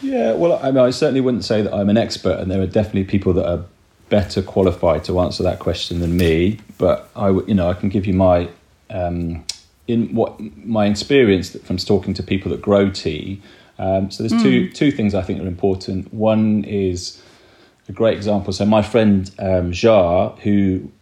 [0.00, 2.66] Yeah, well, I mean, I certainly wouldn't say that I'm an expert, and there are
[2.66, 3.64] definitely people that are
[4.08, 6.60] better qualified to answer that question than me.
[6.78, 8.48] But I, w- you know, I can give you my
[8.90, 9.44] um,
[9.88, 13.42] in what my experience from talking to people that grow tea.
[13.78, 16.12] Um, so there's two two things I think are important.
[16.12, 17.20] One is
[17.88, 18.52] a great example.
[18.52, 20.92] So my friend um, Jia, who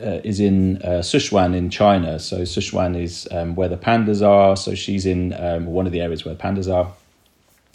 [0.00, 2.18] uh, is in uh, Sichuan in China.
[2.18, 4.56] So Sichuan is um, where the pandas are.
[4.56, 6.92] So she's in um, one of the areas where the pandas are.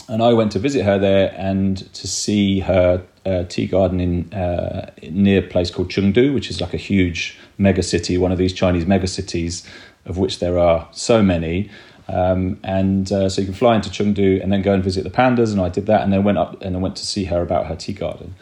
[0.07, 4.33] And I went to visit her there and to see her uh, tea garden in
[4.33, 8.37] uh, near a place called Chengdu, which is like a huge mega city, one of
[8.37, 9.65] these Chinese mega cities,
[10.05, 11.69] of which there are so many.
[12.07, 15.09] Um, and uh, so you can fly into Chengdu and then go and visit the
[15.09, 15.51] pandas.
[15.51, 17.67] And I did that, and then went up and I went to see her about
[17.67, 18.35] her tea garden.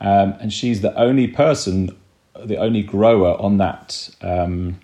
[0.00, 1.96] Um, and she's the only person,
[2.44, 4.80] the only grower on that um,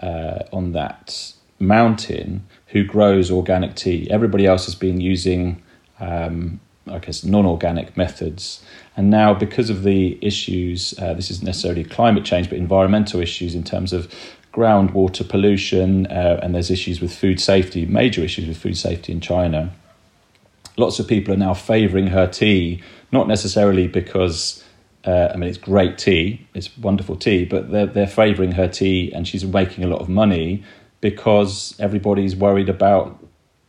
[0.00, 4.10] uh, on that mountain who grows organic tea.
[4.10, 5.62] Everybody else has been using,
[6.00, 8.62] um, I guess, non-organic methods.
[8.96, 13.54] And now, because of the issues, uh, this isn't necessarily climate change, but environmental issues
[13.54, 14.12] in terms of
[14.56, 19.20] groundwater pollution, uh, and there's issues with food safety, major issues with food safety in
[19.20, 19.70] China.
[20.78, 24.64] Lots of people are now favouring her tea, not necessarily because
[25.04, 29.12] uh, I mean, it's great tea, it's wonderful tea, but they're, they're favouring her tea
[29.12, 30.64] and she's making a lot of money
[31.00, 33.22] because everybody's worried about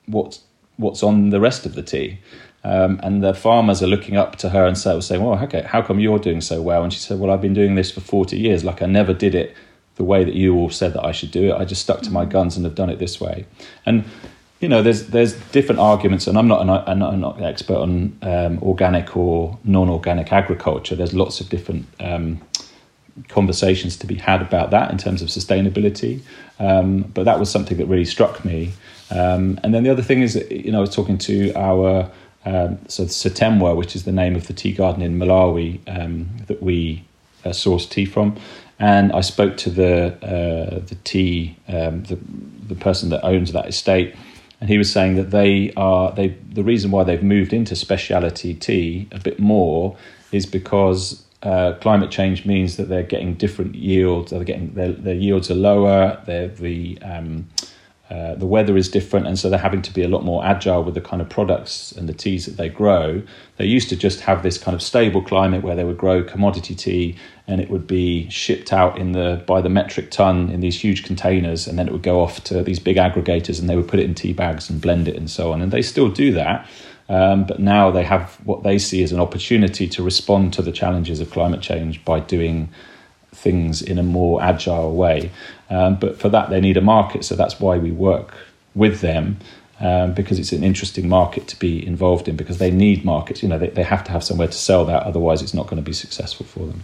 [0.08, 0.42] what's,
[0.78, 2.20] what's on the rest of the tea.
[2.64, 5.82] Um, and the farmers are looking up to her and say, saying, Well, okay, how
[5.82, 6.84] come you're doing so well?
[6.84, 8.66] And she said, Well, I've been doing this for 40 years.
[8.66, 9.56] Like, I never did it
[9.98, 11.54] the way that you all said that I should do it.
[11.54, 13.46] I just stuck to my guns and have done it this way.
[13.86, 14.06] And
[14.60, 17.44] you know, there's there's different arguments, and I'm not an, I'm not, I'm not an
[17.44, 20.96] expert on um, organic or non-organic agriculture.
[20.96, 22.42] There's lots of different um,
[23.28, 26.22] conversations to be had about that in terms of sustainability.
[26.60, 28.74] Um, but that was something that really struck me.
[29.12, 32.12] Um, and then the other thing is, that, you know, I was talking to our
[32.46, 36.64] um, so Satemwa, which is the name of the tea garden in Malawi um, that
[36.64, 37.04] we
[37.46, 38.38] uh, source tea from.
[38.80, 42.18] And I spoke to the uh, the tea um, the
[42.68, 44.16] the person that owns that estate,
[44.62, 48.54] and he was saying that they are they the reason why they've moved into specialty
[48.54, 49.98] tea a bit more
[50.32, 54.32] is because uh, climate change means that they're getting different yields.
[54.32, 56.22] They're getting their, their yields are lower.
[56.26, 57.48] The um,
[58.10, 60.82] uh, the weather is different, and so they're having to be a lot more agile
[60.84, 63.22] with the kind of products and the teas that they grow.
[63.58, 66.74] They used to just have this kind of stable climate where they would grow commodity
[66.74, 70.80] tea, and it would be shipped out in the by the metric ton in these
[70.80, 73.88] huge containers, and then it would go off to these big aggregators, and they would
[73.88, 75.62] put it in tea bags and blend it and so on.
[75.62, 76.68] And they still do that,
[77.10, 80.72] um, but now they have what they see as an opportunity to respond to the
[80.72, 82.70] challenges of climate change by doing
[83.32, 85.32] things in a more agile way.
[85.70, 87.24] Um, but for that, they need a market.
[87.24, 88.34] So that's why we work
[88.76, 89.38] with them
[89.80, 93.44] um, because it's an interesting market to be involved in because they need markets.
[93.44, 95.78] You know, they, they have to have somewhere to sell that, otherwise, it's not going
[95.78, 96.84] to be successful for them.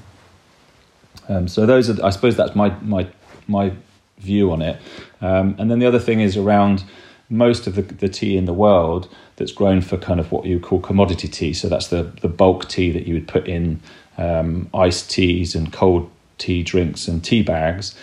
[1.29, 3.07] Um, so those are, I suppose, that's my my
[3.47, 3.73] my
[4.17, 4.79] view on it.
[5.21, 6.83] Um, and then the other thing is around
[7.29, 10.59] most of the, the tea in the world that's grown for kind of what you
[10.59, 11.53] call commodity tea.
[11.53, 13.79] So that's the the bulk tea that you would put in
[14.17, 17.95] um, iced teas and cold tea drinks and tea bags.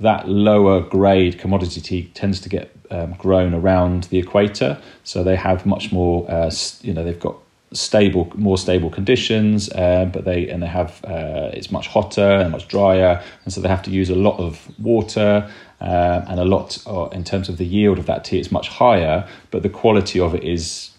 [0.00, 5.36] That lower grade commodity tea tends to get um, grown around the equator, so they
[5.36, 6.30] have much more.
[6.30, 6.50] Uh,
[6.82, 7.36] you know, they've got
[7.74, 12.52] stable, more stable conditions, uh, but they and they have uh, it's much hotter and
[12.52, 16.44] much drier, and so they have to use a lot of water uh, and a
[16.44, 18.38] lot uh, in terms of the yield of that tea.
[18.38, 20.90] It's much higher, but the quality of it is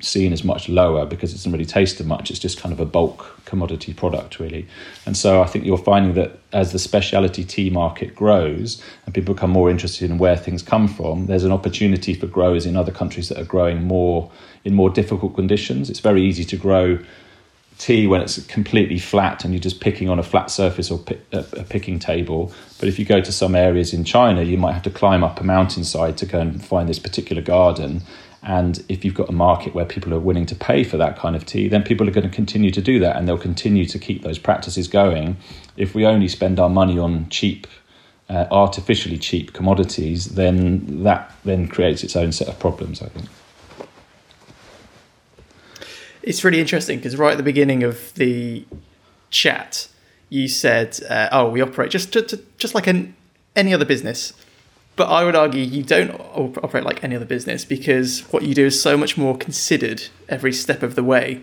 [0.00, 2.30] seen as much lower because it doesn't really taste of much.
[2.30, 4.66] It's just kind of a bulk commodity product, really.
[5.06, 9.34] And so I think you're finding that as the specialty tea market grows and people
[9.34, 12.92] become more interested in where things come from, there's an opportunity for growers in other
[12.92, 14.30] countries that are growing more
[14.64, 15.90] in more difficult conditions.
[15.90, 16.98] It's very easy to grow
[17.78, 21.02] tea when it's completely flat and you're just picking on a flat surface or
[21.32, 22.52] a, uh, a, picking table.
[22.78, 25.40] But if you go to some areas in China, you might have to climb up
[25.40, 28.02] a mountainside to go and find this particular garden.
[28.44, 31.34] And if you've got a market where people are willing to pay for that kind
[31.34, 33.98] of tea, then people are going to continue to do that and they'll continue to
[33.98, 35.38] keep those practices going.
[35.78, 37.66] If we only spend our money on cheap,
[38.28, 43.28] uh, artificially cheap commodities, then that then creates its own set of problems, I think.
[46.22, 48.66] It's really interesting because right at the beginning of the
[49.30, 49.88] chat,
[50.28, 53.14] you said, uh, "Oh, we operate just to, to, just like an,
[53.54, 54.32] any other business."
[54.96, 58.66] But I would argue you don't operate like any other business because what you do
[58.66, 61.42] is so much more considered every step of the way,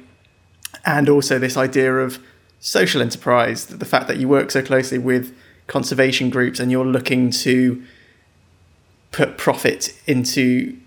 [0.85, 2.19] and also this idea of
[2.61, 5.35] social enterprise, the fact that you work so closely with
[5.67, 7.83] conservation groups and you're looking to
[9.11, 10.77] put profit into,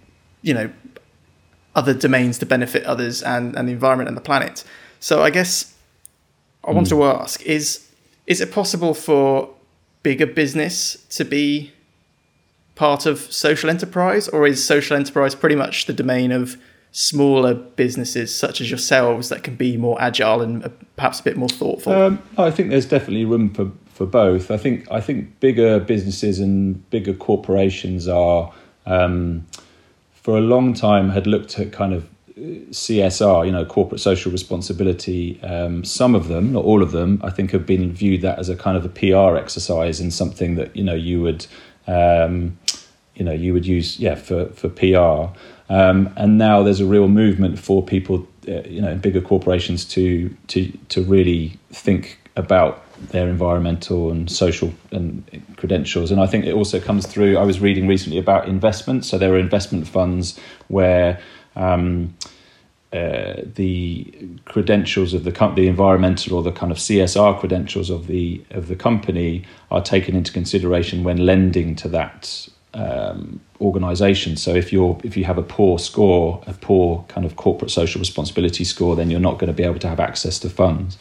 [0.41, 0.71] you know,
[1.75, 4.65] other domains to benefit others and, and the environment and the planet.
[5.01, 5.75] So I guess
[6.65, 6.97] I want hmm.
[6.97, 7.87] to ask is
[8.27, 9.51] is it possible for
[10.03, 11.74] bigger business to be
[12.75, 16.57] part of social enterprise or is social enterprise pretty much the domain of
[16.93, 21.37] smaller businesses such as yourselves that can be more agile and uh, perhaps a bit
[21.37, 21.93] more thoughtful?
[21.93, 24.51] Um, I think there's definitely room for, for both.
[24.51, 28.53] I think I think bigger businesses and bigger corporations are
[28.87, 29.47] um,
[30.13, 32.05] for a long time had looked at kind of
[32.37, 35.41] uh, CSR, you know, corporate social responsibility.
[35.43, 38.49] Um, some of them, not all of them, I think have been viewed that as
[38.49, 41.47] a kind of a PR exercise and something that you know you would,
[41.87, 42.59] um,
[43.15, 45.37] you know, you would use, yeah, for for PR.
[45.69, 49.85] Um, and now there's a real movement for people, uh, you know, in bigger corporations
[49.87, 55.25] to to to really think about their environmental and social and
[55.57, 56.11] credentials.
[56.11, 57.37] And I think it also comes through.
[57.37, 59.05] I was reading recently about investment.
[59.05, 61.21] So there are investment funds where
[61.57, 62.15] um,
[62.95, 64.07] uh, the
[64.45, 68.69] credentials of the com- the environmental or the kind of CSR credentials of the of
[68.69, 74.37] the company are taken into consideration when lending to that um, organization.
[74.37, 77.99] So if you're if you have a poor score, a poor kind of corporate social
[77.99, 80.97] responsibility score, then you're not going to be able to have access to funds,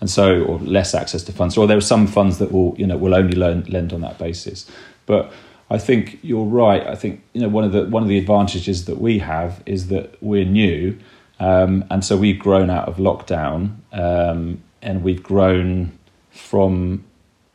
[0.00, 1.56] and so or less access to funds.
[1.56, 4.18] Or there are some funds that will you know will only loan, lend on that
[4.18, 4.70] basis.
[5.06, 5.32] But
[5.70, 6.86] I think you're right.
[6.86, 9.88] I think you know one of the one of the advantages that we have is
[9.88, 10.98] that we're new,
[11.40, 15.96] um, and so we've grown out of lockdown, um, and we've grown
[16.30, 17.04] from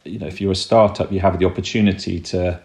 [0.04, 2.62] you know if you're a startup, you have the opportunity to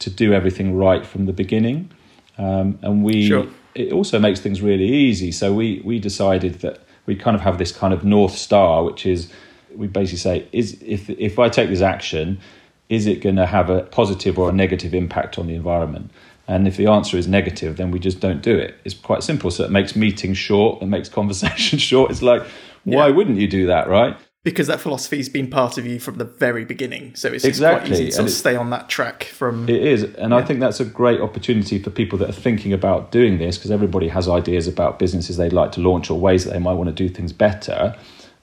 [0.00, 1.90] to do everything right from the beginning.
[2.36, 3.46] Um, and we sure.
[3.74, 5.30] it also makes things really easy.
[5.30, 9.06] So we we decided that we kind of have this kind of north star, which
[9.06, 9.30] is
[9.74, 12.40] we basically say is if if I take this action,
[12.88, 16.10] is it going to have a positive or a negative impact on the environment?
[16.46, 18.76] And if the answer is negative, then we just don't do it.
[18.84, 19.50] It's quite simple.
[19.50, 22.10] So it makes meetings short, it makes conversation short.
[22.10, 22.42] It's like,
[22.84, 23.14] why yeah.
[23.14, 24.16] wouldn't you do that, right?
[24.44, 27.14] because that philosophy has been part of you from the very beginning.
[27.16, 27.88] So it's, exactly.
[27.88, 29.68] quite easy to sort of stay on that track from.
[29.68, 30.36] It is, and yeah.
[30.36, 33.70] I think that's a great opportunity for people that are thinking about doing this because
[33.70, 36.88] everybody has ideas about businesses they'd like to launch or ways that they might want
[36.88, 37.96] to do things better.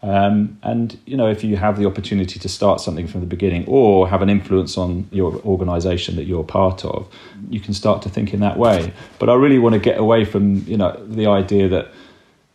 [0.03, 3.65] Um, and you know, if you have the opportunity to start something from the beginning
[3.67, 7.07] or have an influence on your organisation that you're part of,
[7.49, 8.93] you can start to think in that way.
[9.19, 11.89] But I really want to get away from you know the idea that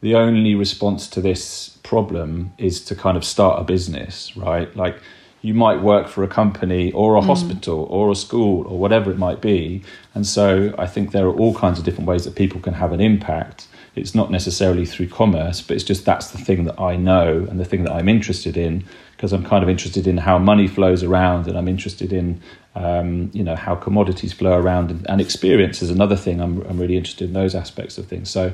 [0.01, 4.75] the only response to this problem is to kind of start a business, right?
[4.77, 5.01] Like
[5.43, 7.27] you might work for a company or a mm.
[7.27, 9.83] hospital or a school or whatever it might be.
[10.15, 12.93] And so I think there are all kinds of different ways that people can have
[12.93, 13.69] an impact.
[13.97, 17.59] It's not necessarily through commerce, but it's just that's the thing that I know and
[17.59, 18.85] the thing that I'm interested in
[19.17, 22.41] because I'm kind of interested in how money flows around and I'm interested in
[22.75, 26.79] um, you know how commodities flow around and, and experience is another thing I'm, I'm
[26.79, 28.53] really interested in those aspects of things so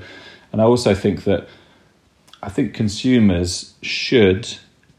[0.52, 1.48] and I also think that
[2.42, 4.48] I think consumers should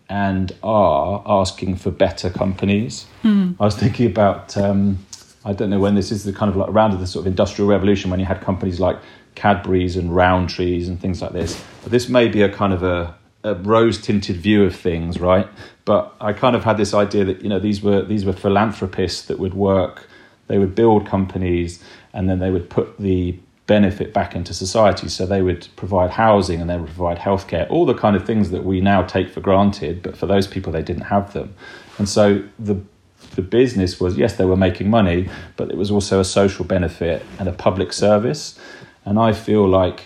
[0.10, 3.06] and are asking for better companies.
[3.24, 3.56] Mm.
[3.60, 5.06] I was thinking about, um,
[5.44, 7.68] I don't know when this is the kind of like around the sort of industrial
[7.68, 8.98] revolution when you had companies like
[9.36, 11.64] Cadbury's and Rowntree's and things like this.
[11.84, 15.48] But this may be a kind of a, a rose tinted view of things, right?
[15.86, 19.26] But I kind of had this idea that you know these were these were philanthropists
[19.28, 20.08] that would work.
[20.48, 25.08] They would build companies and then they would put the benefit back into society.
[25.08, 28.52] So they would provide housing and they would provide healthcare, all the kind of things
[28.52, 31.56] that we now take for granted, but for those people they didn't have them.
[31.98, 32.82] And so the
[33.36, 37.26] the business was yes, they were making money, but it was also a social benefit
[37.40, 38.60] and a public service.
[39.06, 40.06] And I feel like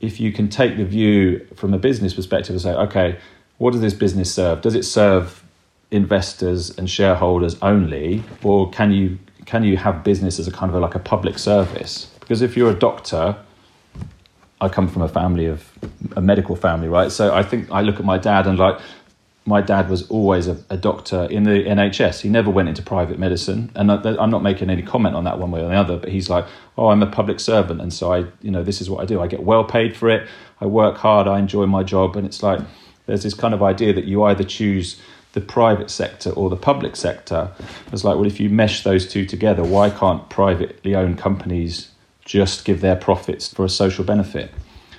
[0.00, 3.18] if you can take the view from a business perspective and say, okay,
[3.58, 4.60] what does this business serve?
[4.60, 5.42] Does it serve
[5.90, 10.74] investors and shareholders only, or can you can you have business as a kind of
[10.74, 12.10] a, like a public service?
[12.18, 13.36] Because if you're a doctor,
[14.60, 15.70] I come from a family of
[16.16, 17.12] a medical family, right?
[17.12, 18.80] So I think I look at my dad and like
[19.46, 22.20] my dad was always a, a, doctor in the NHS.
[22.20, 25.38] He never went into private medicine, and I, I'm not making any comment on that
[25.38, 25.96] one way or the other.
[25.96, 26.44] But he's like,
[26.76, 29.20] "Oh, I'm a public servant, and so I, you know, this is what I do.
[29.20, 30.28] I get well paid for it.
[30.60, 31.28] I work hard.
[31.28, 32.60] I enjoy my job." And it's like
[33.06, 35.00] there's this kind of idea that you either choose
[35.32, 37.50] the private sector or the public sector.
[37.92, 41.90] It's like, well, if you mesh those two together, why can't privately owned companies
[42.24, 44.50] just give their profits for a social benefit?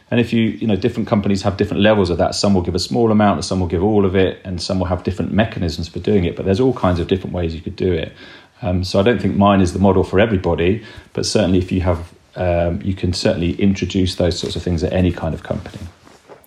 [0.10, 2.34] And if you, you know, different companies have different levels of that.
[2.34, 4.80] Some will give a small amount, and some will give all of it, and some
[4.80, 6.36] will have different mechanisms for doing it.
[6.36, 8.13] But there's all kinds of different ways you could do it.
[8.62, 11.82] Um, so I don't think mine is the model for everybody, but certainly if you
[11.82, 15.80] have, um, you can certainly introduce those sorts of things at any kind of company.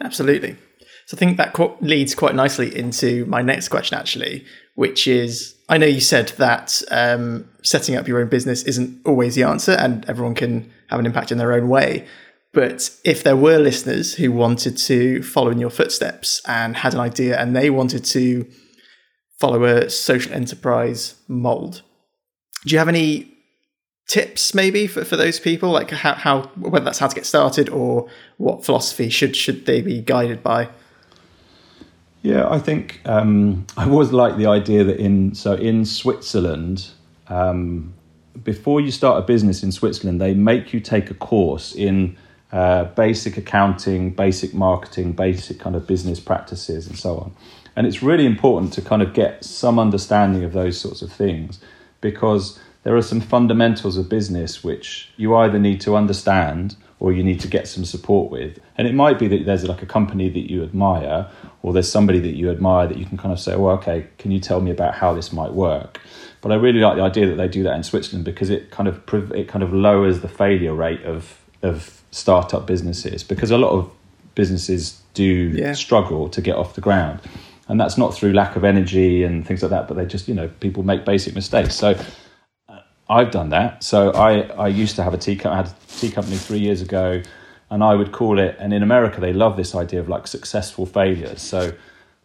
[0.01, 0.57] Absolutely.
[1.07, 4.45] So I think that leads quite nicely into my next question, actually,
[4.75, 9.35] which is I know you said that um, setting up your own business isn't always
[9.35, 12.07] the answer, and everyone can have an impact in their own way.
[12.53, 17.01] But if there were listeners who wanted to follow in your footsteps and had an
[17.01, 18.47] idea and they wanted to
[19.39, 21.83] follow a social enterprise mold,
[22.65, 23.33] do you have any
[24.09, 25.71] tips maybe for, for those people?
[25.71, 29.81] Like how, how whether that's how to get started or what philosophy should should they
[29.81, 30.69] be guided by?
[32.23, 36.89] Yeah, I think um, I always like the idea that in so in Switzerland,
[37.29, 37.95] um,
[38.43, 42.19] before you start a business in Switzerland, they make you take a course in
[42.53, 47.33] uh, basic accounting, basic marketing, basic kind of business practices, and so on.
[47.77, 51.61] And it's really important to kind of get some understanding of those sorts of things
[52.01, 57.23] because there are some fundamentals of business which you either need to understand or you
[57.23, 58.59] need to get some support with.
[58.77, 61.31] And it might be that there's like a company that you admire
[61.63, 64.31] or there's somebody that you admire that you can kind of say, well, okay, can
[64.31, 66.01] you tell me about how this might work?
[66.41, 68.89] But I really like the idea that they do that in Switzerland because it kind
[68.89, 69.03] of
[69.35, 73.91] it kind of lowers the failure rate of of startup businesses because a lot of
[74.35, 75.73] businesses do yeah.
[75.73, 77.21] struggle to get off the ground.
[77.69, 80.35] And that's not through lack of energy and things like that, but they just, you
[80.35, 81.75] know, people make basic mistakes.
[81.75, 81.97] So
[82.69, 83.85] uh, I've done that.
[83.85, 86.59] So I, I used to have a tea, co- I had a tea company three
[86.59, 87.23] years ago,
[87.71, 90.85] and I would call it, and in America, they love this idea of like successful
[90.85, 91.41] failures.
[91.41, 91.73] So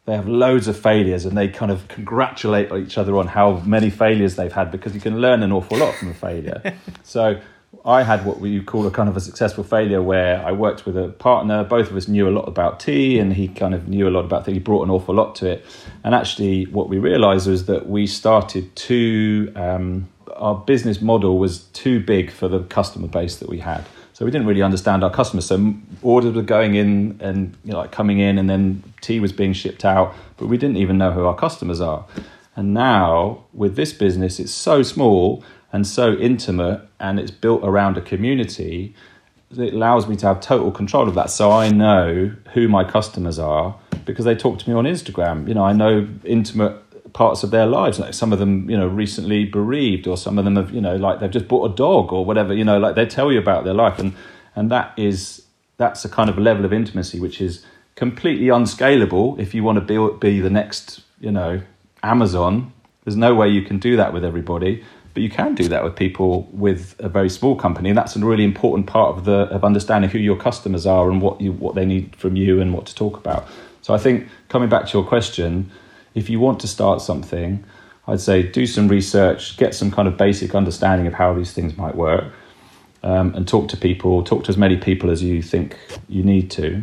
[0.06, 3.90] they have loads of failures and they kind of congratulate each other on how many
[3.90, 6.76] failures they've had because you can learn an awful lot from a failure.
[7.04, 7.40] so
[7.86, 10.98] I had what we call a kind of a successful failure where I worked with
[10.98, 11.64] a partner.
[11.64, 14.26] Both of us knew a lot about tea, and he kind of knew a lot
[14.26, 14.54] about tea.
[14.54, 15.66] He brought an awful lot to it.
[16.04, 21.66] And actually, what we realized was that we started too, um, our business model was
[21.74, 23.86] too big for the customer base that we had.
[24.14, 25.46] So we didn't really understand our customers.
[25.46, 29.32] So orders were going in and you know, like coming in, and then tea was
[29.32, 32.06] being shipped out, but we didn't even know who our customers are.
[32.56, 35.44] And now with this business, it's so small
[35.76, 38.96] and so intimate and it's built around a community
[39.52, 41.30] it allows me to have total control of that.
[41.30, 45.48] So i know who my customers are because they talk to me on instagram.
[45.50, 46.76] You know i know intimate
[47.12, 50.46] parts of their lives like some of them you know recently bereaved or some of
[50.46, 52.96] them have you know like they've just bought a dog or whatever you know like
[52.96, 54.00] they tell you about their life.
[54.00, 54.14] And
[54.56, 55.44] and that is
[55.76, 59.86] that's a kind of level of intimacy which is completely unscalable if you want to
[59.92, 61.62] be, be the next you know
[62.02, 62.72] amazon.
[63.04, 64.84] There's no way you can do that with everybody
[65.16, 68.20] but you can do that with people with a very small company, and that's a
[68.20, 71.74] really important part of the of understanding who your customers are and what you what
[71.74, 73.48] they need from you and what to talk about.
[73.82, 75.72] So I think coming back to your question,
[76.16, 77.64] if you want to start something,
[78.08, 81.78] I'd say do some research, get some kind of basic understanding of how these things
[81.78, 82.34] might work,
[83.02, 84.22] um, and talk to people.
[84.22, 85.78] Talk to as many people as you think
[86.10, 86.82] you need to,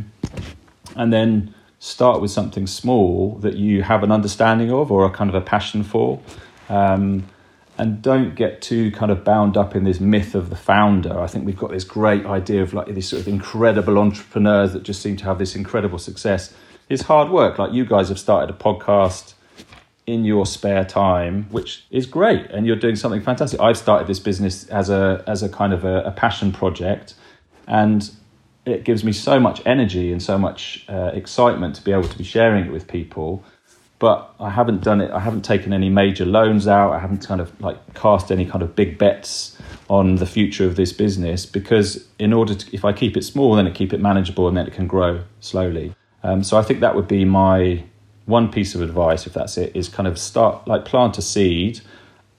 [0.96, 5.28] and then start with something small that you have an understanding of or a kind
[5.28, 6.18] of a passion for.
[6.70, 7.24] Um,
[7.78, 11.18] and don't get too kind of bound up in this myth of the founder.
[11.18, 14.82] I think we've got this great idea of like these sort of incredible entrepreneurs that
[14.82, 16.54] just seem to have this incredible success.
[16.88, 17.58] It's hard work.
[17.58, 19.34] Like you guys have started a podcast
[20.06, 23.60] in your spare time, which is great, and you're doing something fantastic.
[23.60, 27.14] I've started this business as a as a kind of a, a passion project,
[27.66, 28.10] and
[28.66, 32.18] it gives me so much energy and so much uh, excitement to be able to
[32.18, 33.44] be sharing it with people
[34.02, 35.12] but I haven't done it.
[35.12, 36.92] I haven't taken any major loans out.
[36.92, 39.56] I haven't kind of like cast any kind of big bets
[39.88, 43.54] on the future of this business because in order to, if I keep it small,
[43.54, 45.94] then it keep it manageable and then it can grow slowly.
[46.24, 47.84] Um, so I think that would be my
[48.26, 51.80] one piece of advice, if that's it, is kind of start like plant a seed,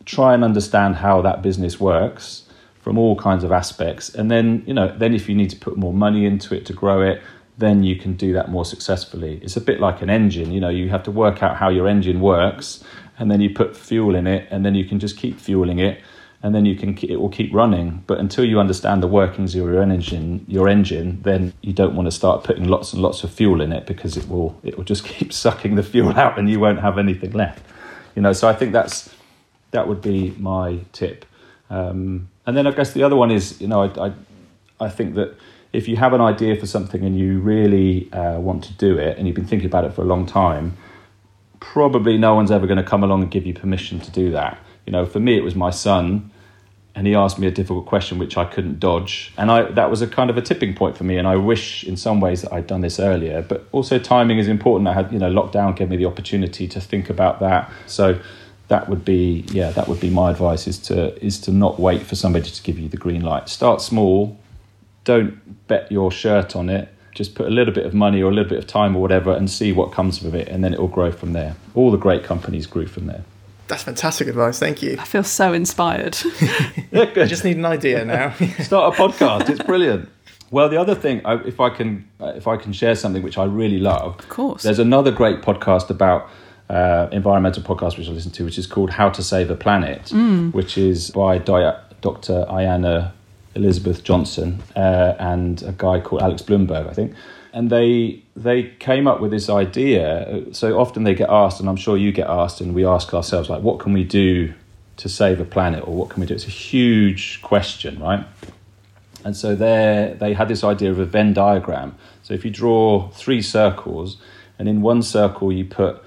[0.04, 2.44] try and understand how that business works
[2.82, 5.78] from all kinds of aspects, and then you know then if you need to put
[5.78, 7.22] more money into it to grow it,
[7.58, 9.40] then you can do that more successfully.
[9.44, 11.88] It's a bit like an engine, you know, you have to work out how your
[11.88, 12.84] engine works
[13.20, 16.02] and then you put fuel in it and then you can just keep fueling it
[16.44, 18.04] and then you can it will keep running.
[18.06, 22.08] But until you understand the workings of your engine, your engine, then you don't want
[22.08, 24.84] to start putting lots and lots of fuel in it because it will it will
[24.84, 27.64] just keep sucking the fuel out, and you won't have anything left.
[28.14, 29.10] You know, so I think that's
[29.72, 31.26] that would be my tip.
[31.70, 34.14] Um, and then I guess the other one is, you know, I, I,
[34.82, 35.36] I think that
[35.74, 39.18] if you have an idea for something and you really uh, want to do it
[39.18, 40.78] and you've been thinking about it for a long time,
[41.60, 44.58] probably no one's ever going to come along and give you permission to do that.
[44.86, 46.32] You know, for me, it was my son
[46.96, 50.02] and he asked me a difficult question which I couldn't dodge, and I that was
[50.02, 51.18] a kind of a tipping point for me.
[51.18, 53.42] And I wish, in some ways, that I'd done this earlier.
[53.42, 54.88] But also, timing is important.
[54.88, 57.72] I had, you know, lockdown gave me the opportunity to think about that.
[57.88, 58.20] So
[58.68, 62.04] that would be, yeah, that would be my advice: is to is to not wait
[62.04, 63.50] for somebody to give you the green light.
[63.50, 64.38] Start small.
[65.04, 66.90] Don't bet your shirt on it.
[67.14, 69.34] Just put a little bit of money or a little bit of time or whatever,
[69.34, 71.56] and see what comes of it, and then it will grow from there.
[71.76, 73.24] All the great companies grew from there.
[73.68, 74.60] That's fantastic advice.
[74.60, 74.98] Thank you.
[75.00, 76.18] I feel so inspired.
[76.94, 78.34] I just need an idea now.
[78.60, 79.50] Start a podcast.
[79.50, 80.10] It's brilliant.
[80.52, 83.46] Well, the other thing, if I can, uh, if I can share something which I
[83.46, 84.64] really love, of course.
[84.64, 86.30] There's another great podcast about
[86.70, 90.06] uh, environmental podcast which I listen to, which is called How to Save a Planet,
[90.06, 90.54] mm.
[90.54, 92.46] which is by Dr.
[92.50, 93.14] Ayana
[93.56, 97.14] Elizabeth Johnson uh, and a guy called Alex Blumberg, I think
[97.54, 100.44] and they they came up with this idea.
[100.52, 103.50] So often they get asked, and I'm sure you get asked, and we ask ourselves
[103.50, 104.54] like, what can we do
[104.98, 106.34] to save a planet, or what can we do?
[106.34, 108.26] It's a huge question, right?
[109.24, 111.96] And so they they had this idea of a Venn diagram.
[112.24, 114.18] So if you draw three circles,
[114.58, 116.04] and in one circle you put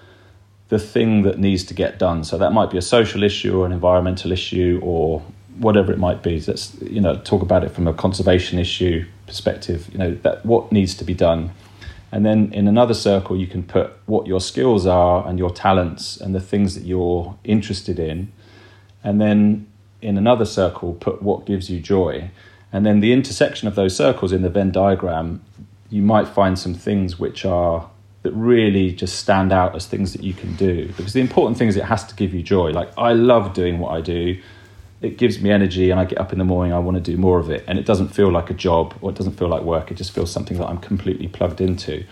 [0.69, 2.25] the thing that needs to get done.
[2.25, 5.23] So that might be a social issue or an environmental issue or
[5.59, 6.41] whatever it might be.
[6.41, 9.89] Let's you know talk about it from a conservation issue perspective.
[9.93, 11.51] You know that what needs to be done,
[12.13, 16.17] and then in another circle you can put what your skills are and your talents
[16.17, 18.33] and the things that you're interested in,
[19.03, 19.67] and then
[20.03, 22.31] in another circle put what gives you joy,
[22.73, 25.43] and then the intersection of those circles in the Venn diagram,
[25.91, 27.89] you might find some things which are
[28.27, 31.69] that really just stand out as things that you can do because the important thing
[31.69, 34.37] is it has to give you joy like i love doing what i do
[35.03, 37.17] it gives me energy and I get up in the morning, I want to do
[37.17, 37.65] more of it.
[37.67, 39.91] And it doesn't feel like a job or it doesn't feel like work.
[39.91, 42.05] It just feels something that I'm completely plugged into.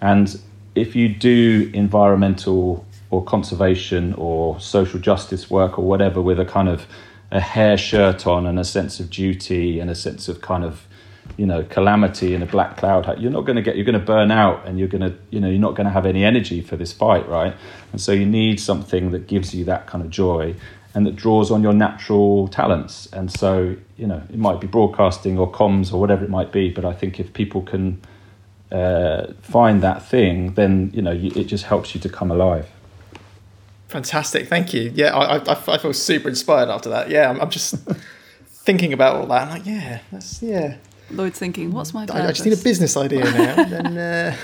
[0.00, 0.40] And
[0.74, 6.68] if you do environmental or conservation or social justice work or whatever with a kind
[6.68, 6.86] of
[7.30, 10.86] a hair shirt on and a sense of duty and a sense of kind of
[11.36, 14.04] you know calamity and a black cloud you're not going to get you're going to
[14.04, 16.60] burn out and you're going to you know you're not going to have any energy
[16.60, 17.56] for this fight right
[17.92, 20.54] and so you need something that gives you that kind of joy
[20.94, 23.06] and that draws on your natural talents.
[23.12, 26.70] And so, you know, it might be broadcasting or comms or whatever it might be.
[26.70, 28.00] But I think if people can
[28.70, 32.68] uh, find that thing, then you know, you, it just helps you to come alive.
[33.88, 34.90] Fantastic, thank you.
[34.94, 37.10] Yeah, I, I, I feel super inspired after that.
[37.10, 37.74] Yeah, I'm, I'm just
[38.46, 39.42] thinking about all that.
[39.42, 40.76] I'm like, yeah, that's yeah.
[41.10, 42.22] Lloyd's thinking, what's my purpose?
[42.22, 43.64] I, I just need a business idea now.
[43.64, 44.36] then uh...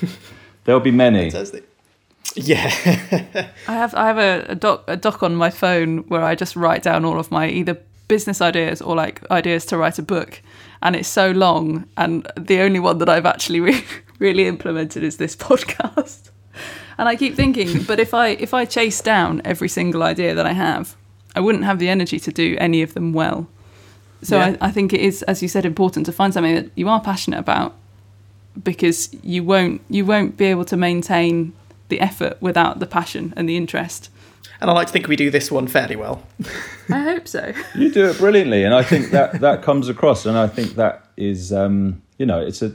[0.64, 1.30] there'll be many.
[1.30, 1.68] Fantastic.
[2.34, 2.66] Yeah.
[3.68, 6.56] I have I have a, a doc a doc on my phone where I just
[6.56, 7.78] write down all of my either
[8.08, 10.42] business ideas or like ideas to write a book
[10.82, 13.84] and it's so long and the only one that I've actually re-
[14.18, 16.30] really implemented is this podcast.
[16.98, 20.46] And I keep thinking, but if I if I chase down every single idea that
[20.46, 20.96] I have,
[21.34, 23.48] I wouldn't have the energy to do any of them well.
[24.22, 24.56] So yeah.
[24.60, 27.00] I, I think it is, as you said, important to find something that you are
[27.00, 27.74] passionate about
[28.62, 31.52] because you won't you won't be able to maintain
[31.92, 34.08] the effort without the passion and the interest.
[34.60, 36.22] And I like to think we do this one fairly well.
[36.88, 37.52] I hope so.
[37.74, 41.06] You do it brilliantly, and I think that that comes across, and I think that
[41.16, 42.72] is, um, you know, it's a.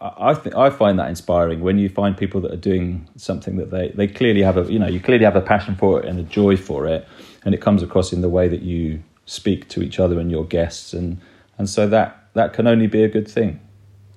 [0.00, 3.70] I think I find that inspiring when you find people that are doing something that
[3.70, 6.20] they they clearly have a you know you clearly have a passion for it and
[6.20, 7.08] a joy for it,
[7.44, 10.44] and it comes across in the way that you speak to each other and your
[10.44, 11.18] guests, and
[11.58, 13.58] and so that that can only be a good thing.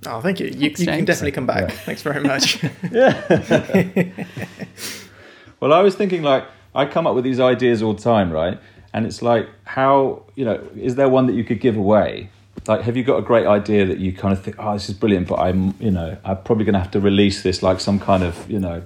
[0.08, 0.50] Oh, thank you.
[0.52, 1.70] Thanks, you, you can definitely come back.
[1.70, 1.76] Yeah.
[1.76, 2.64] Thanks very much.
[2.92, 3.26] yeah.
[5.60, 8.60] well, I was thinking like I come up with these ideas all the time, right?
[8.94, 12.30] And it's like, how you know, is there one that you could give away?
[12.68, 14.96] Like, have you got a great idea that you kind of think, oh, this is
[14.96, 18.00] brilliant, but I'm, you know, I'm probably going to have to release this like some
[18.00, 18.84] kind of, you know,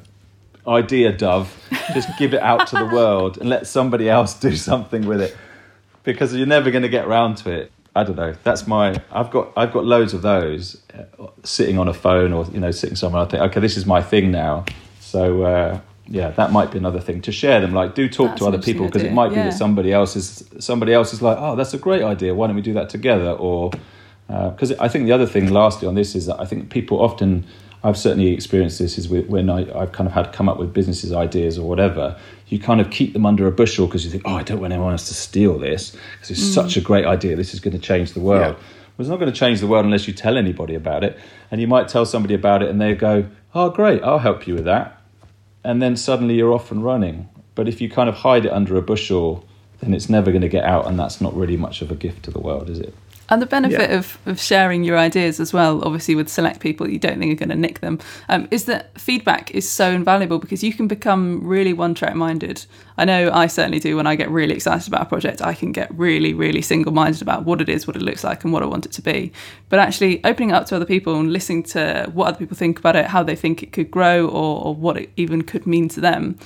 [0.67, 1.55] idea dove.
[1.93, 5.35] Just give it out to the world and let somebody else do something with it
[6.03, 7.71] because you're never going to get around to it.
[7.95, 8.33] I don't know.
[8.43, 9.01] That's my.
[9.11, 9.51] I've got.
[9.57, 13.23] I've got loads of those uh, sitting on a phone or you know sitting somewhere.
[13.23, 14.65] I think, okay, this is my thing now.
[14.99, 17.73] So uh, yeah, that might be another thing to share them.
[17.73, 19.43] Like, do talk that's to other people because it might yeah.
[19.43, 22.33] be that somebody else is somebody else is like, oh, that's a great idea.
[22.33, 23.31] Why don't we do that together?
[23.31, 23.71] Or
[24.27, 27.01] because uh, I think the other thing, lastly, on this is that I think people
[27.01, 27.45] often
[27.83, 30.71] I've certainly experienced this is when I, I've kind of had to come up with
[30.71, 32.17] businesses ideas or whatever.
[32.47, 34.73] You kind of keep them under a bushel because you think, oh, I don't want
[34.73, 36.53] anyone else to steal this because it's mm.
[36.53, 37.35] such a great idea.
[37.35, 38.55] This is going to change the world.
[38.55, 38.63] Yeah.
[38.97, 41.17] Well, it's not going to change the world unless you tell anybody about it.
[41.49, 44.53] And you might tell somebody about it and they go, oh, great, I'll help you
[44.53, 45.01] with that.
[45.63, 47.29] And then suddenly you're off and running.
[47.55, 49.45] But if you kind of hide it under a bushel,
[49.79, 52.23] then it's never going to get out, and that's not really much of a gift
[52.23, 52.93] to the world, is it?
[53.31, 53.97] And the benefit yeah.
[53.97, 57.45] of, of sharing your ideas as well, obviously with select people you don't think are
[57.45, 61.39] going to nick them, um, is that feedback is so invaluable because you can become
[61.41, 62.65] really one track minded.
[62.97, 65.71] I know I certainly do when I get really excited about a project, I can
[65.71, 68.63] get really, really single minded about what it is, what it looks like, and what
[68.63, 69.31] I want it to be.
[69.69, 72.79] But actually opening it up to other people and listening to what other people think
[72.79, 75.87] about it, how they think it could grow, or, or what it even could mean
[75.87, 76.37] to them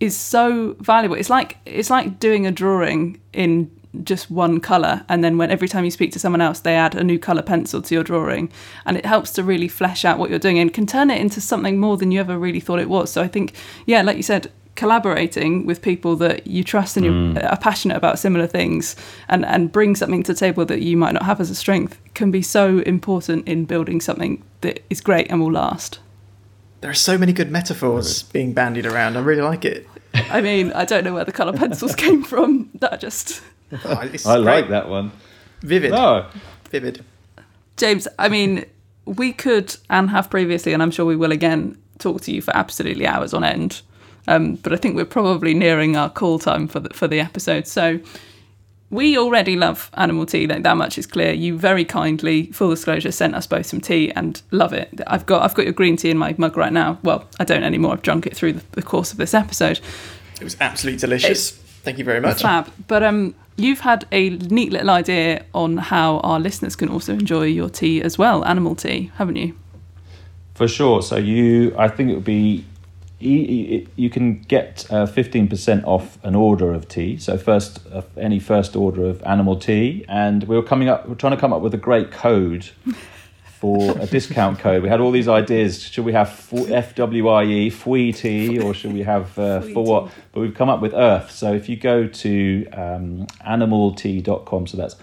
[0.00, 1.14] is so valuable.
[1.14, 3.70] It's like it's like doing a drawing in
[4.04, 6.94] just one color and then when every time you speak to someone else they add
[6.94, 8.50] a new color pencil to your drawing.
[8.86, 11.40] And it helps to really flesh out what you're doing and can turn it into
[11.40, 13.12] something more than you ever really thought it was.
[13.12, 13.54] So i think
[13.86, 17.50] yeah like you said collaborating with people that you trust and mm.
[17.50, 18.96] are passionate about similar things
[19.28, 22.00] and and bring something to the table that you might not have as a strength
[22.14, 25.98] can be so important in building something that is great and will last.
[26.80, 29.16] There are so many good metaphors being bandied around.
[29.16, 29.86] I really like it.
[30.14, 32.70] I mean, I don't know where the colour pencils came from.
[32.74, 33.40] That just
[33.84, 35.12] Oh, I like that one.
[35.62, 35.92] Vivid.
[35.92, 36.26] No.
[36.70, 37.04] Vivid.
[37.76, 38.66] James, I mean,
[39.04, 42.54] we could and have previously, and I'm sure we will again, talk to you for
[42.56, 43.82] absolutely hours on end.
[44.28, 47.66] Um, but I think we're probably nearing our call time for the, for the episode.
[47.66, 47.98] So
[48.90, 50.46] we already love Animall Tea.
[50.46, 51.32] Like that much is clear.
[51.32, 55.00] You very kindly, full disclosure, sent us both some tea and love it.
[55.06, 56.98] I've got I've got your green tea in my mug right now.
[57.02, 57.94] Well, I don't anymore.
[57.94, 59.80] I've drunk it through the, the course of this episode.
[60.40, 61.52] It was absolutely delicious.
[61.52, 62.42] It's Thank you very much.
[62.42, 62.70] Fab.
[62.86, 63.34] But um,
[63.64, 68.02] you've had a neat little idea on how our listeners can also enjoy your tea
[68.02, 69.56] as well, Animall Tea, haven't you?
[70.54, 71.02] For sure.
[71.02, 72.64] So you, I think it would be
[73.24, 77.16] you can get uh, fifteen percent off an order of tea.
[77.18, 81.14] So first, uh, any first order of Animall Tea, and we were coming up, we're
[81.14, 82.70] trying to come up with a great code
[83.62, 84.82] for a discount code.
[84.82, 85.84] We had all these ideas.
[85.84, 90.10] Should we have FWIE, FWET, or should we have uh, for what?
[90.32, 91.30] But we've come up with Earth.
[91.30, 94.96] So if you go to um, animalltea.com, so that's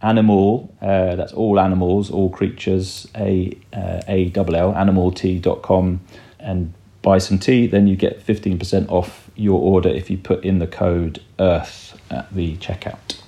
[0.00, 6.00] animal, uh, that's all animals, all creatures, A uh, A double L, animalltea.com,
[6.38, 10.60] and buy some tea, then you get 15% off your order if you put in
[10.60, 13.23] the code Earth at the checkout.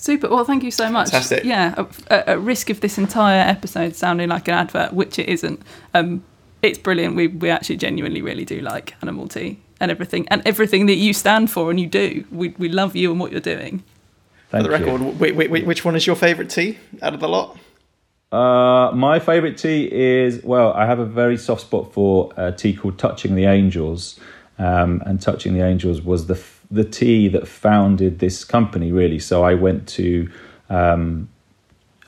[0.00, 0.30] Super.
[0.30, 1.10] Well, thank you so much.
[1.10, 1.44] Fantastic.
[1.44, 1.74] Yeah,
[2.08, 5.60] at, at, risk of this entire episode sounding like an advert, which it isn't,
[5.92, 6.24] um,
[6.62, 7.16] it's brilliant.
[7.16, 11.12] We we actually genuinely really do like Animall Tea and everything and everything that you
[11.12, 12.24] stand for and you do.
[12.32, 13.82] We we love you and what you're doing.
[14.48, 17.20] Thank for the record, wait, wait, wait, which one is your favourite tea out of
[17.20, 17.56] the lot?
[18.32, 22.74] Uh, my favourite tea is well, I have a very soft spot for a tea
[22.74, 24.18] called Touching the Angels,
[24.58, 29.18] um, and Touching the Angels was the the tea that founded this company, really.
[29.18, 30.30] So I went to
[30.68, 31.28] um,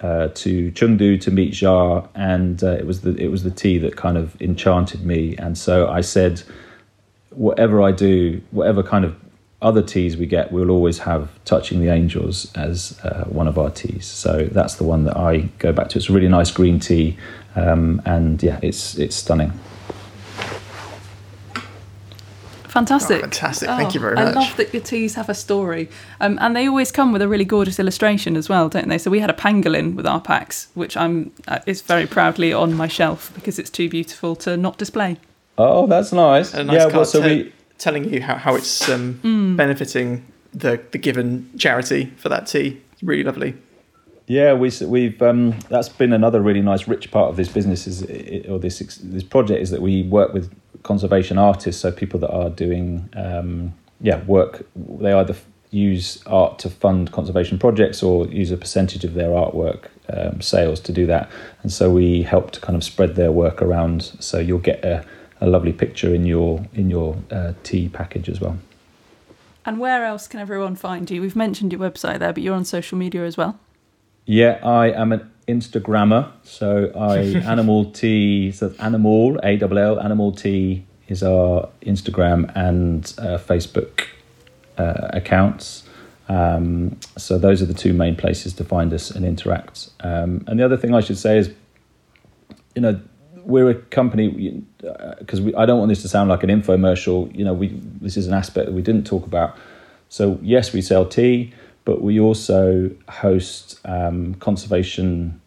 [0.00, 3.78] uh, to Chengdu to meet Jia, and uh, it was the it was the tea
[3.78, 5.36] that kind of enchanted me.
[5.36, 6.42] And so I said,
[7.30, 9.16] whatever I do, whatever kind of
[9.60, 13.70] other teas we get, we'll always have Touching the Angels as uh, one of our
[13.70, 14.06] teas.
[14.06, 15.98] So that's the one that I go back to.
[15.98, 17.16] It's a really nice green tea,
[17.54, 19.52] um, and yeah, it's it's stunning.
[22.72, 23.18] Fantastic.
[23.18, 23.68] Oh, fantastic.
[23.68, 24.34] Thank oh, you very much.
[24.34, 25.90] I love that your teas have a story.
[26.22, 28.96] Um, and they always come with a really gorgeous illustration as well, don't they?
[28.96, 32.72] So we had a pangolin with our packs, which I'm uh, is very proudly on
[32.72, 35.18] my shelf because it's too beautiful to not display.
[35.58, 36.54] Oh, that's nice.
[36.54, 39.54] A nice yeah, well, so te- we telling you how, how it's um, mm.
[39.54, 42.80] benefiting the, the given charity for that tea.
[42.94, 43.54] It's really lovely.
[44.26, 48.02] Yeah, we, we've um, that's been another really nice, rich part of this business is
[48.46, 52.50] or this this project is that we work with conservation artists, so people that are
[52.50, 54.66] doing um, yeah work.
[54.76, 55.34] They either
[55.70, 60.78] use art to fund conservation projects or use a percentage of their artwork um, sales
[60.80, 61.30] to do that.
[61.62, 64.02] And so we help to kind of spread their work around.
[64.20, 65.04] So you'll get a,
[65.40, 68.58] a lovely picture in your in your uh, tea package as well.
[69.64, 71.20] And where else can everyone find you?
[71.20, 73.58] We've mentioned your website there, but you're on social media as well.
[74.24, 76.30] Yeah, I am an Instagrammer.
[76.44, 78.52] So I Animall Tea.
[78.52, 84.06] So animal a double l Animall Tea is our Instagram and uh, Facebook
[84.78, 85.84] uh, accounts.
[86.28, 89.90] Um, so those are the two main places to find us and interact.
[90.00, 91.52] Um, and the other thing I should say is,
[92.74, 93.00] you know,
[93.44, 94.62] we're a company
[95.18, 97.34] because uh, I don't want this to sound like an infomercial.
[97.36, 97.68] You know, we
[98.00, 99.56] this is an aspect that we didn't talk about.
[100.08, 101.52] So yes, we sell tea,
[101.84, 105.40] but we also host um, conservation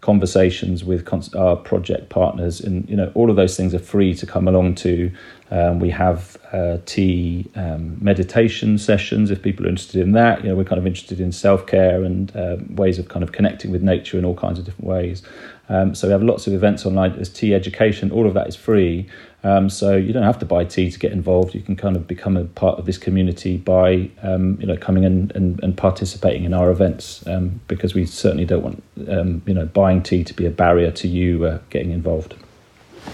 [0.00, 4.14] conversations with cons- our project partners, and you know all of those things are free
[4.14, 5.10] to come along to.
[5.50, 10.42] Um, we have uh, tea um, meditation sessions if people are interested in that.
[10.42, 13.32] You know, we're kind of interested in self care and uh, ways of kind of
[13.32, 15.22] connecting with nature in all kinds of different ways.
[15.68, 17.14] Um, so we have lots of events online.
[17.14, 18.10] There's tea education.
[18.10, 19.08] All of that is free.
[19.42, 21.54] Um, so you don't have to buy tea to get involved.
[21.54, 25.04] You can kind of become a part of this community by um, you know coming
[25.04, 29.54] in and, and participating in our events um, because we certainly don't want um, you
[29.54, 32.34] know buying tea to be a barrier to you uh, getting involved.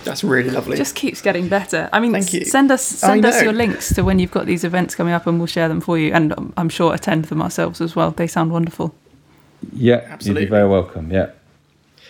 [0.03, 0.75] That's really lovely.
[0.75, 1.89] It just keeps getting better.
[1.93, 2.45] I mean, Thank you.
[2.45, 5.39] send us send us your links to when you've got these events coming up, and
[5.39, 6.13] we'll share them for you.
[6.13, 8.11] And um, I'm sure attend them ourselves as well.
[8.11, 8.95] They sound wonderful.
[9.73, 10.43] Yeah, Absolutely.
[10.43, 11.11] You'd be very welcome.
[11.11, 11.31] Yeah.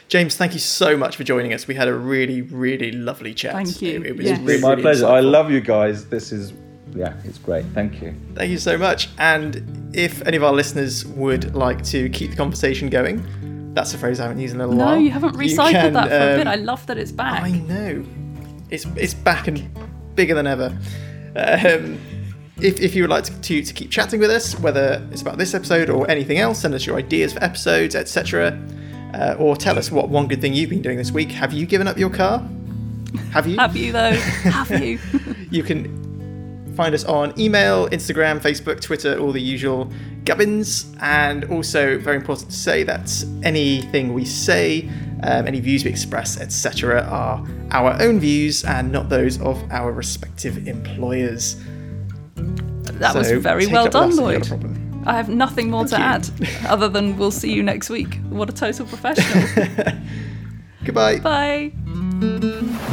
[0.08, 1.66] James, thank you so much for joining us.
[1.66, 3.54] We had a really, really lovely chat.
[3.54, 4.00] Thank you.
[4.02, 4.40] It, it was Yes.
[4.40, 5.06] really, My really pleasure.
[5.06, 6.06] I love you guys.
[6.08, 6.52] This is
[6.94, 7.64] yeah, it's great.
[7.74, 8.14] Thank you.
[8.34, 9.08] Thank you so much.
[9.18, 13.98] And if any of our listeners would like to keep the conversation going, that's a
[13.98, 14.98] phrase I haven't used in a little No, while.
[15.00, 16.46] you haven't recycled can, that for a bit.
[16.46, 17.42] um, I love that it's back.
[17.42, 18.04] I know.
[18.70, 19.68] It's it's back and
[20.14, 20.66] bigger than ever.
[21.34, 21.98] Um,
[22.62, 25.36] if, if you would like to, to, to keep chatting with us, whether it's about
[25.36, 28.58] this episode or anything else, send us your ideas for episodes, etc.
[29.16, 31.30] Uh, or tell us what one good thing you've been doing this week.
[31.30, 32.46] Have you given up your car?
[33.32, 33.56] Have you?
[33.56, 34.12] Have you though?
[34.12, 34.98] Have you?
[35.50, 39.90] You can find us on email, Instagram, Facebook, Twitter, all the usual
[40.24, 40.92] gubbins.
[41.00, 44.86] And also, very important to say that anything we say,
[45.22, 49.92] um, any views we express, etc., are our own views and not those of our
[49.92, 51.56] respective employers.
[52.34, 54.85] That was very well done, us if you've got a Lloyd.
[55.06, 56.28] I have nothing more to add
[56.66, 58.16] other than we'll see you next week.
[58.28, 59.46] What a total professional.
[60.84, 61.20] Goodbye.
[61.20, 62.92] Bye.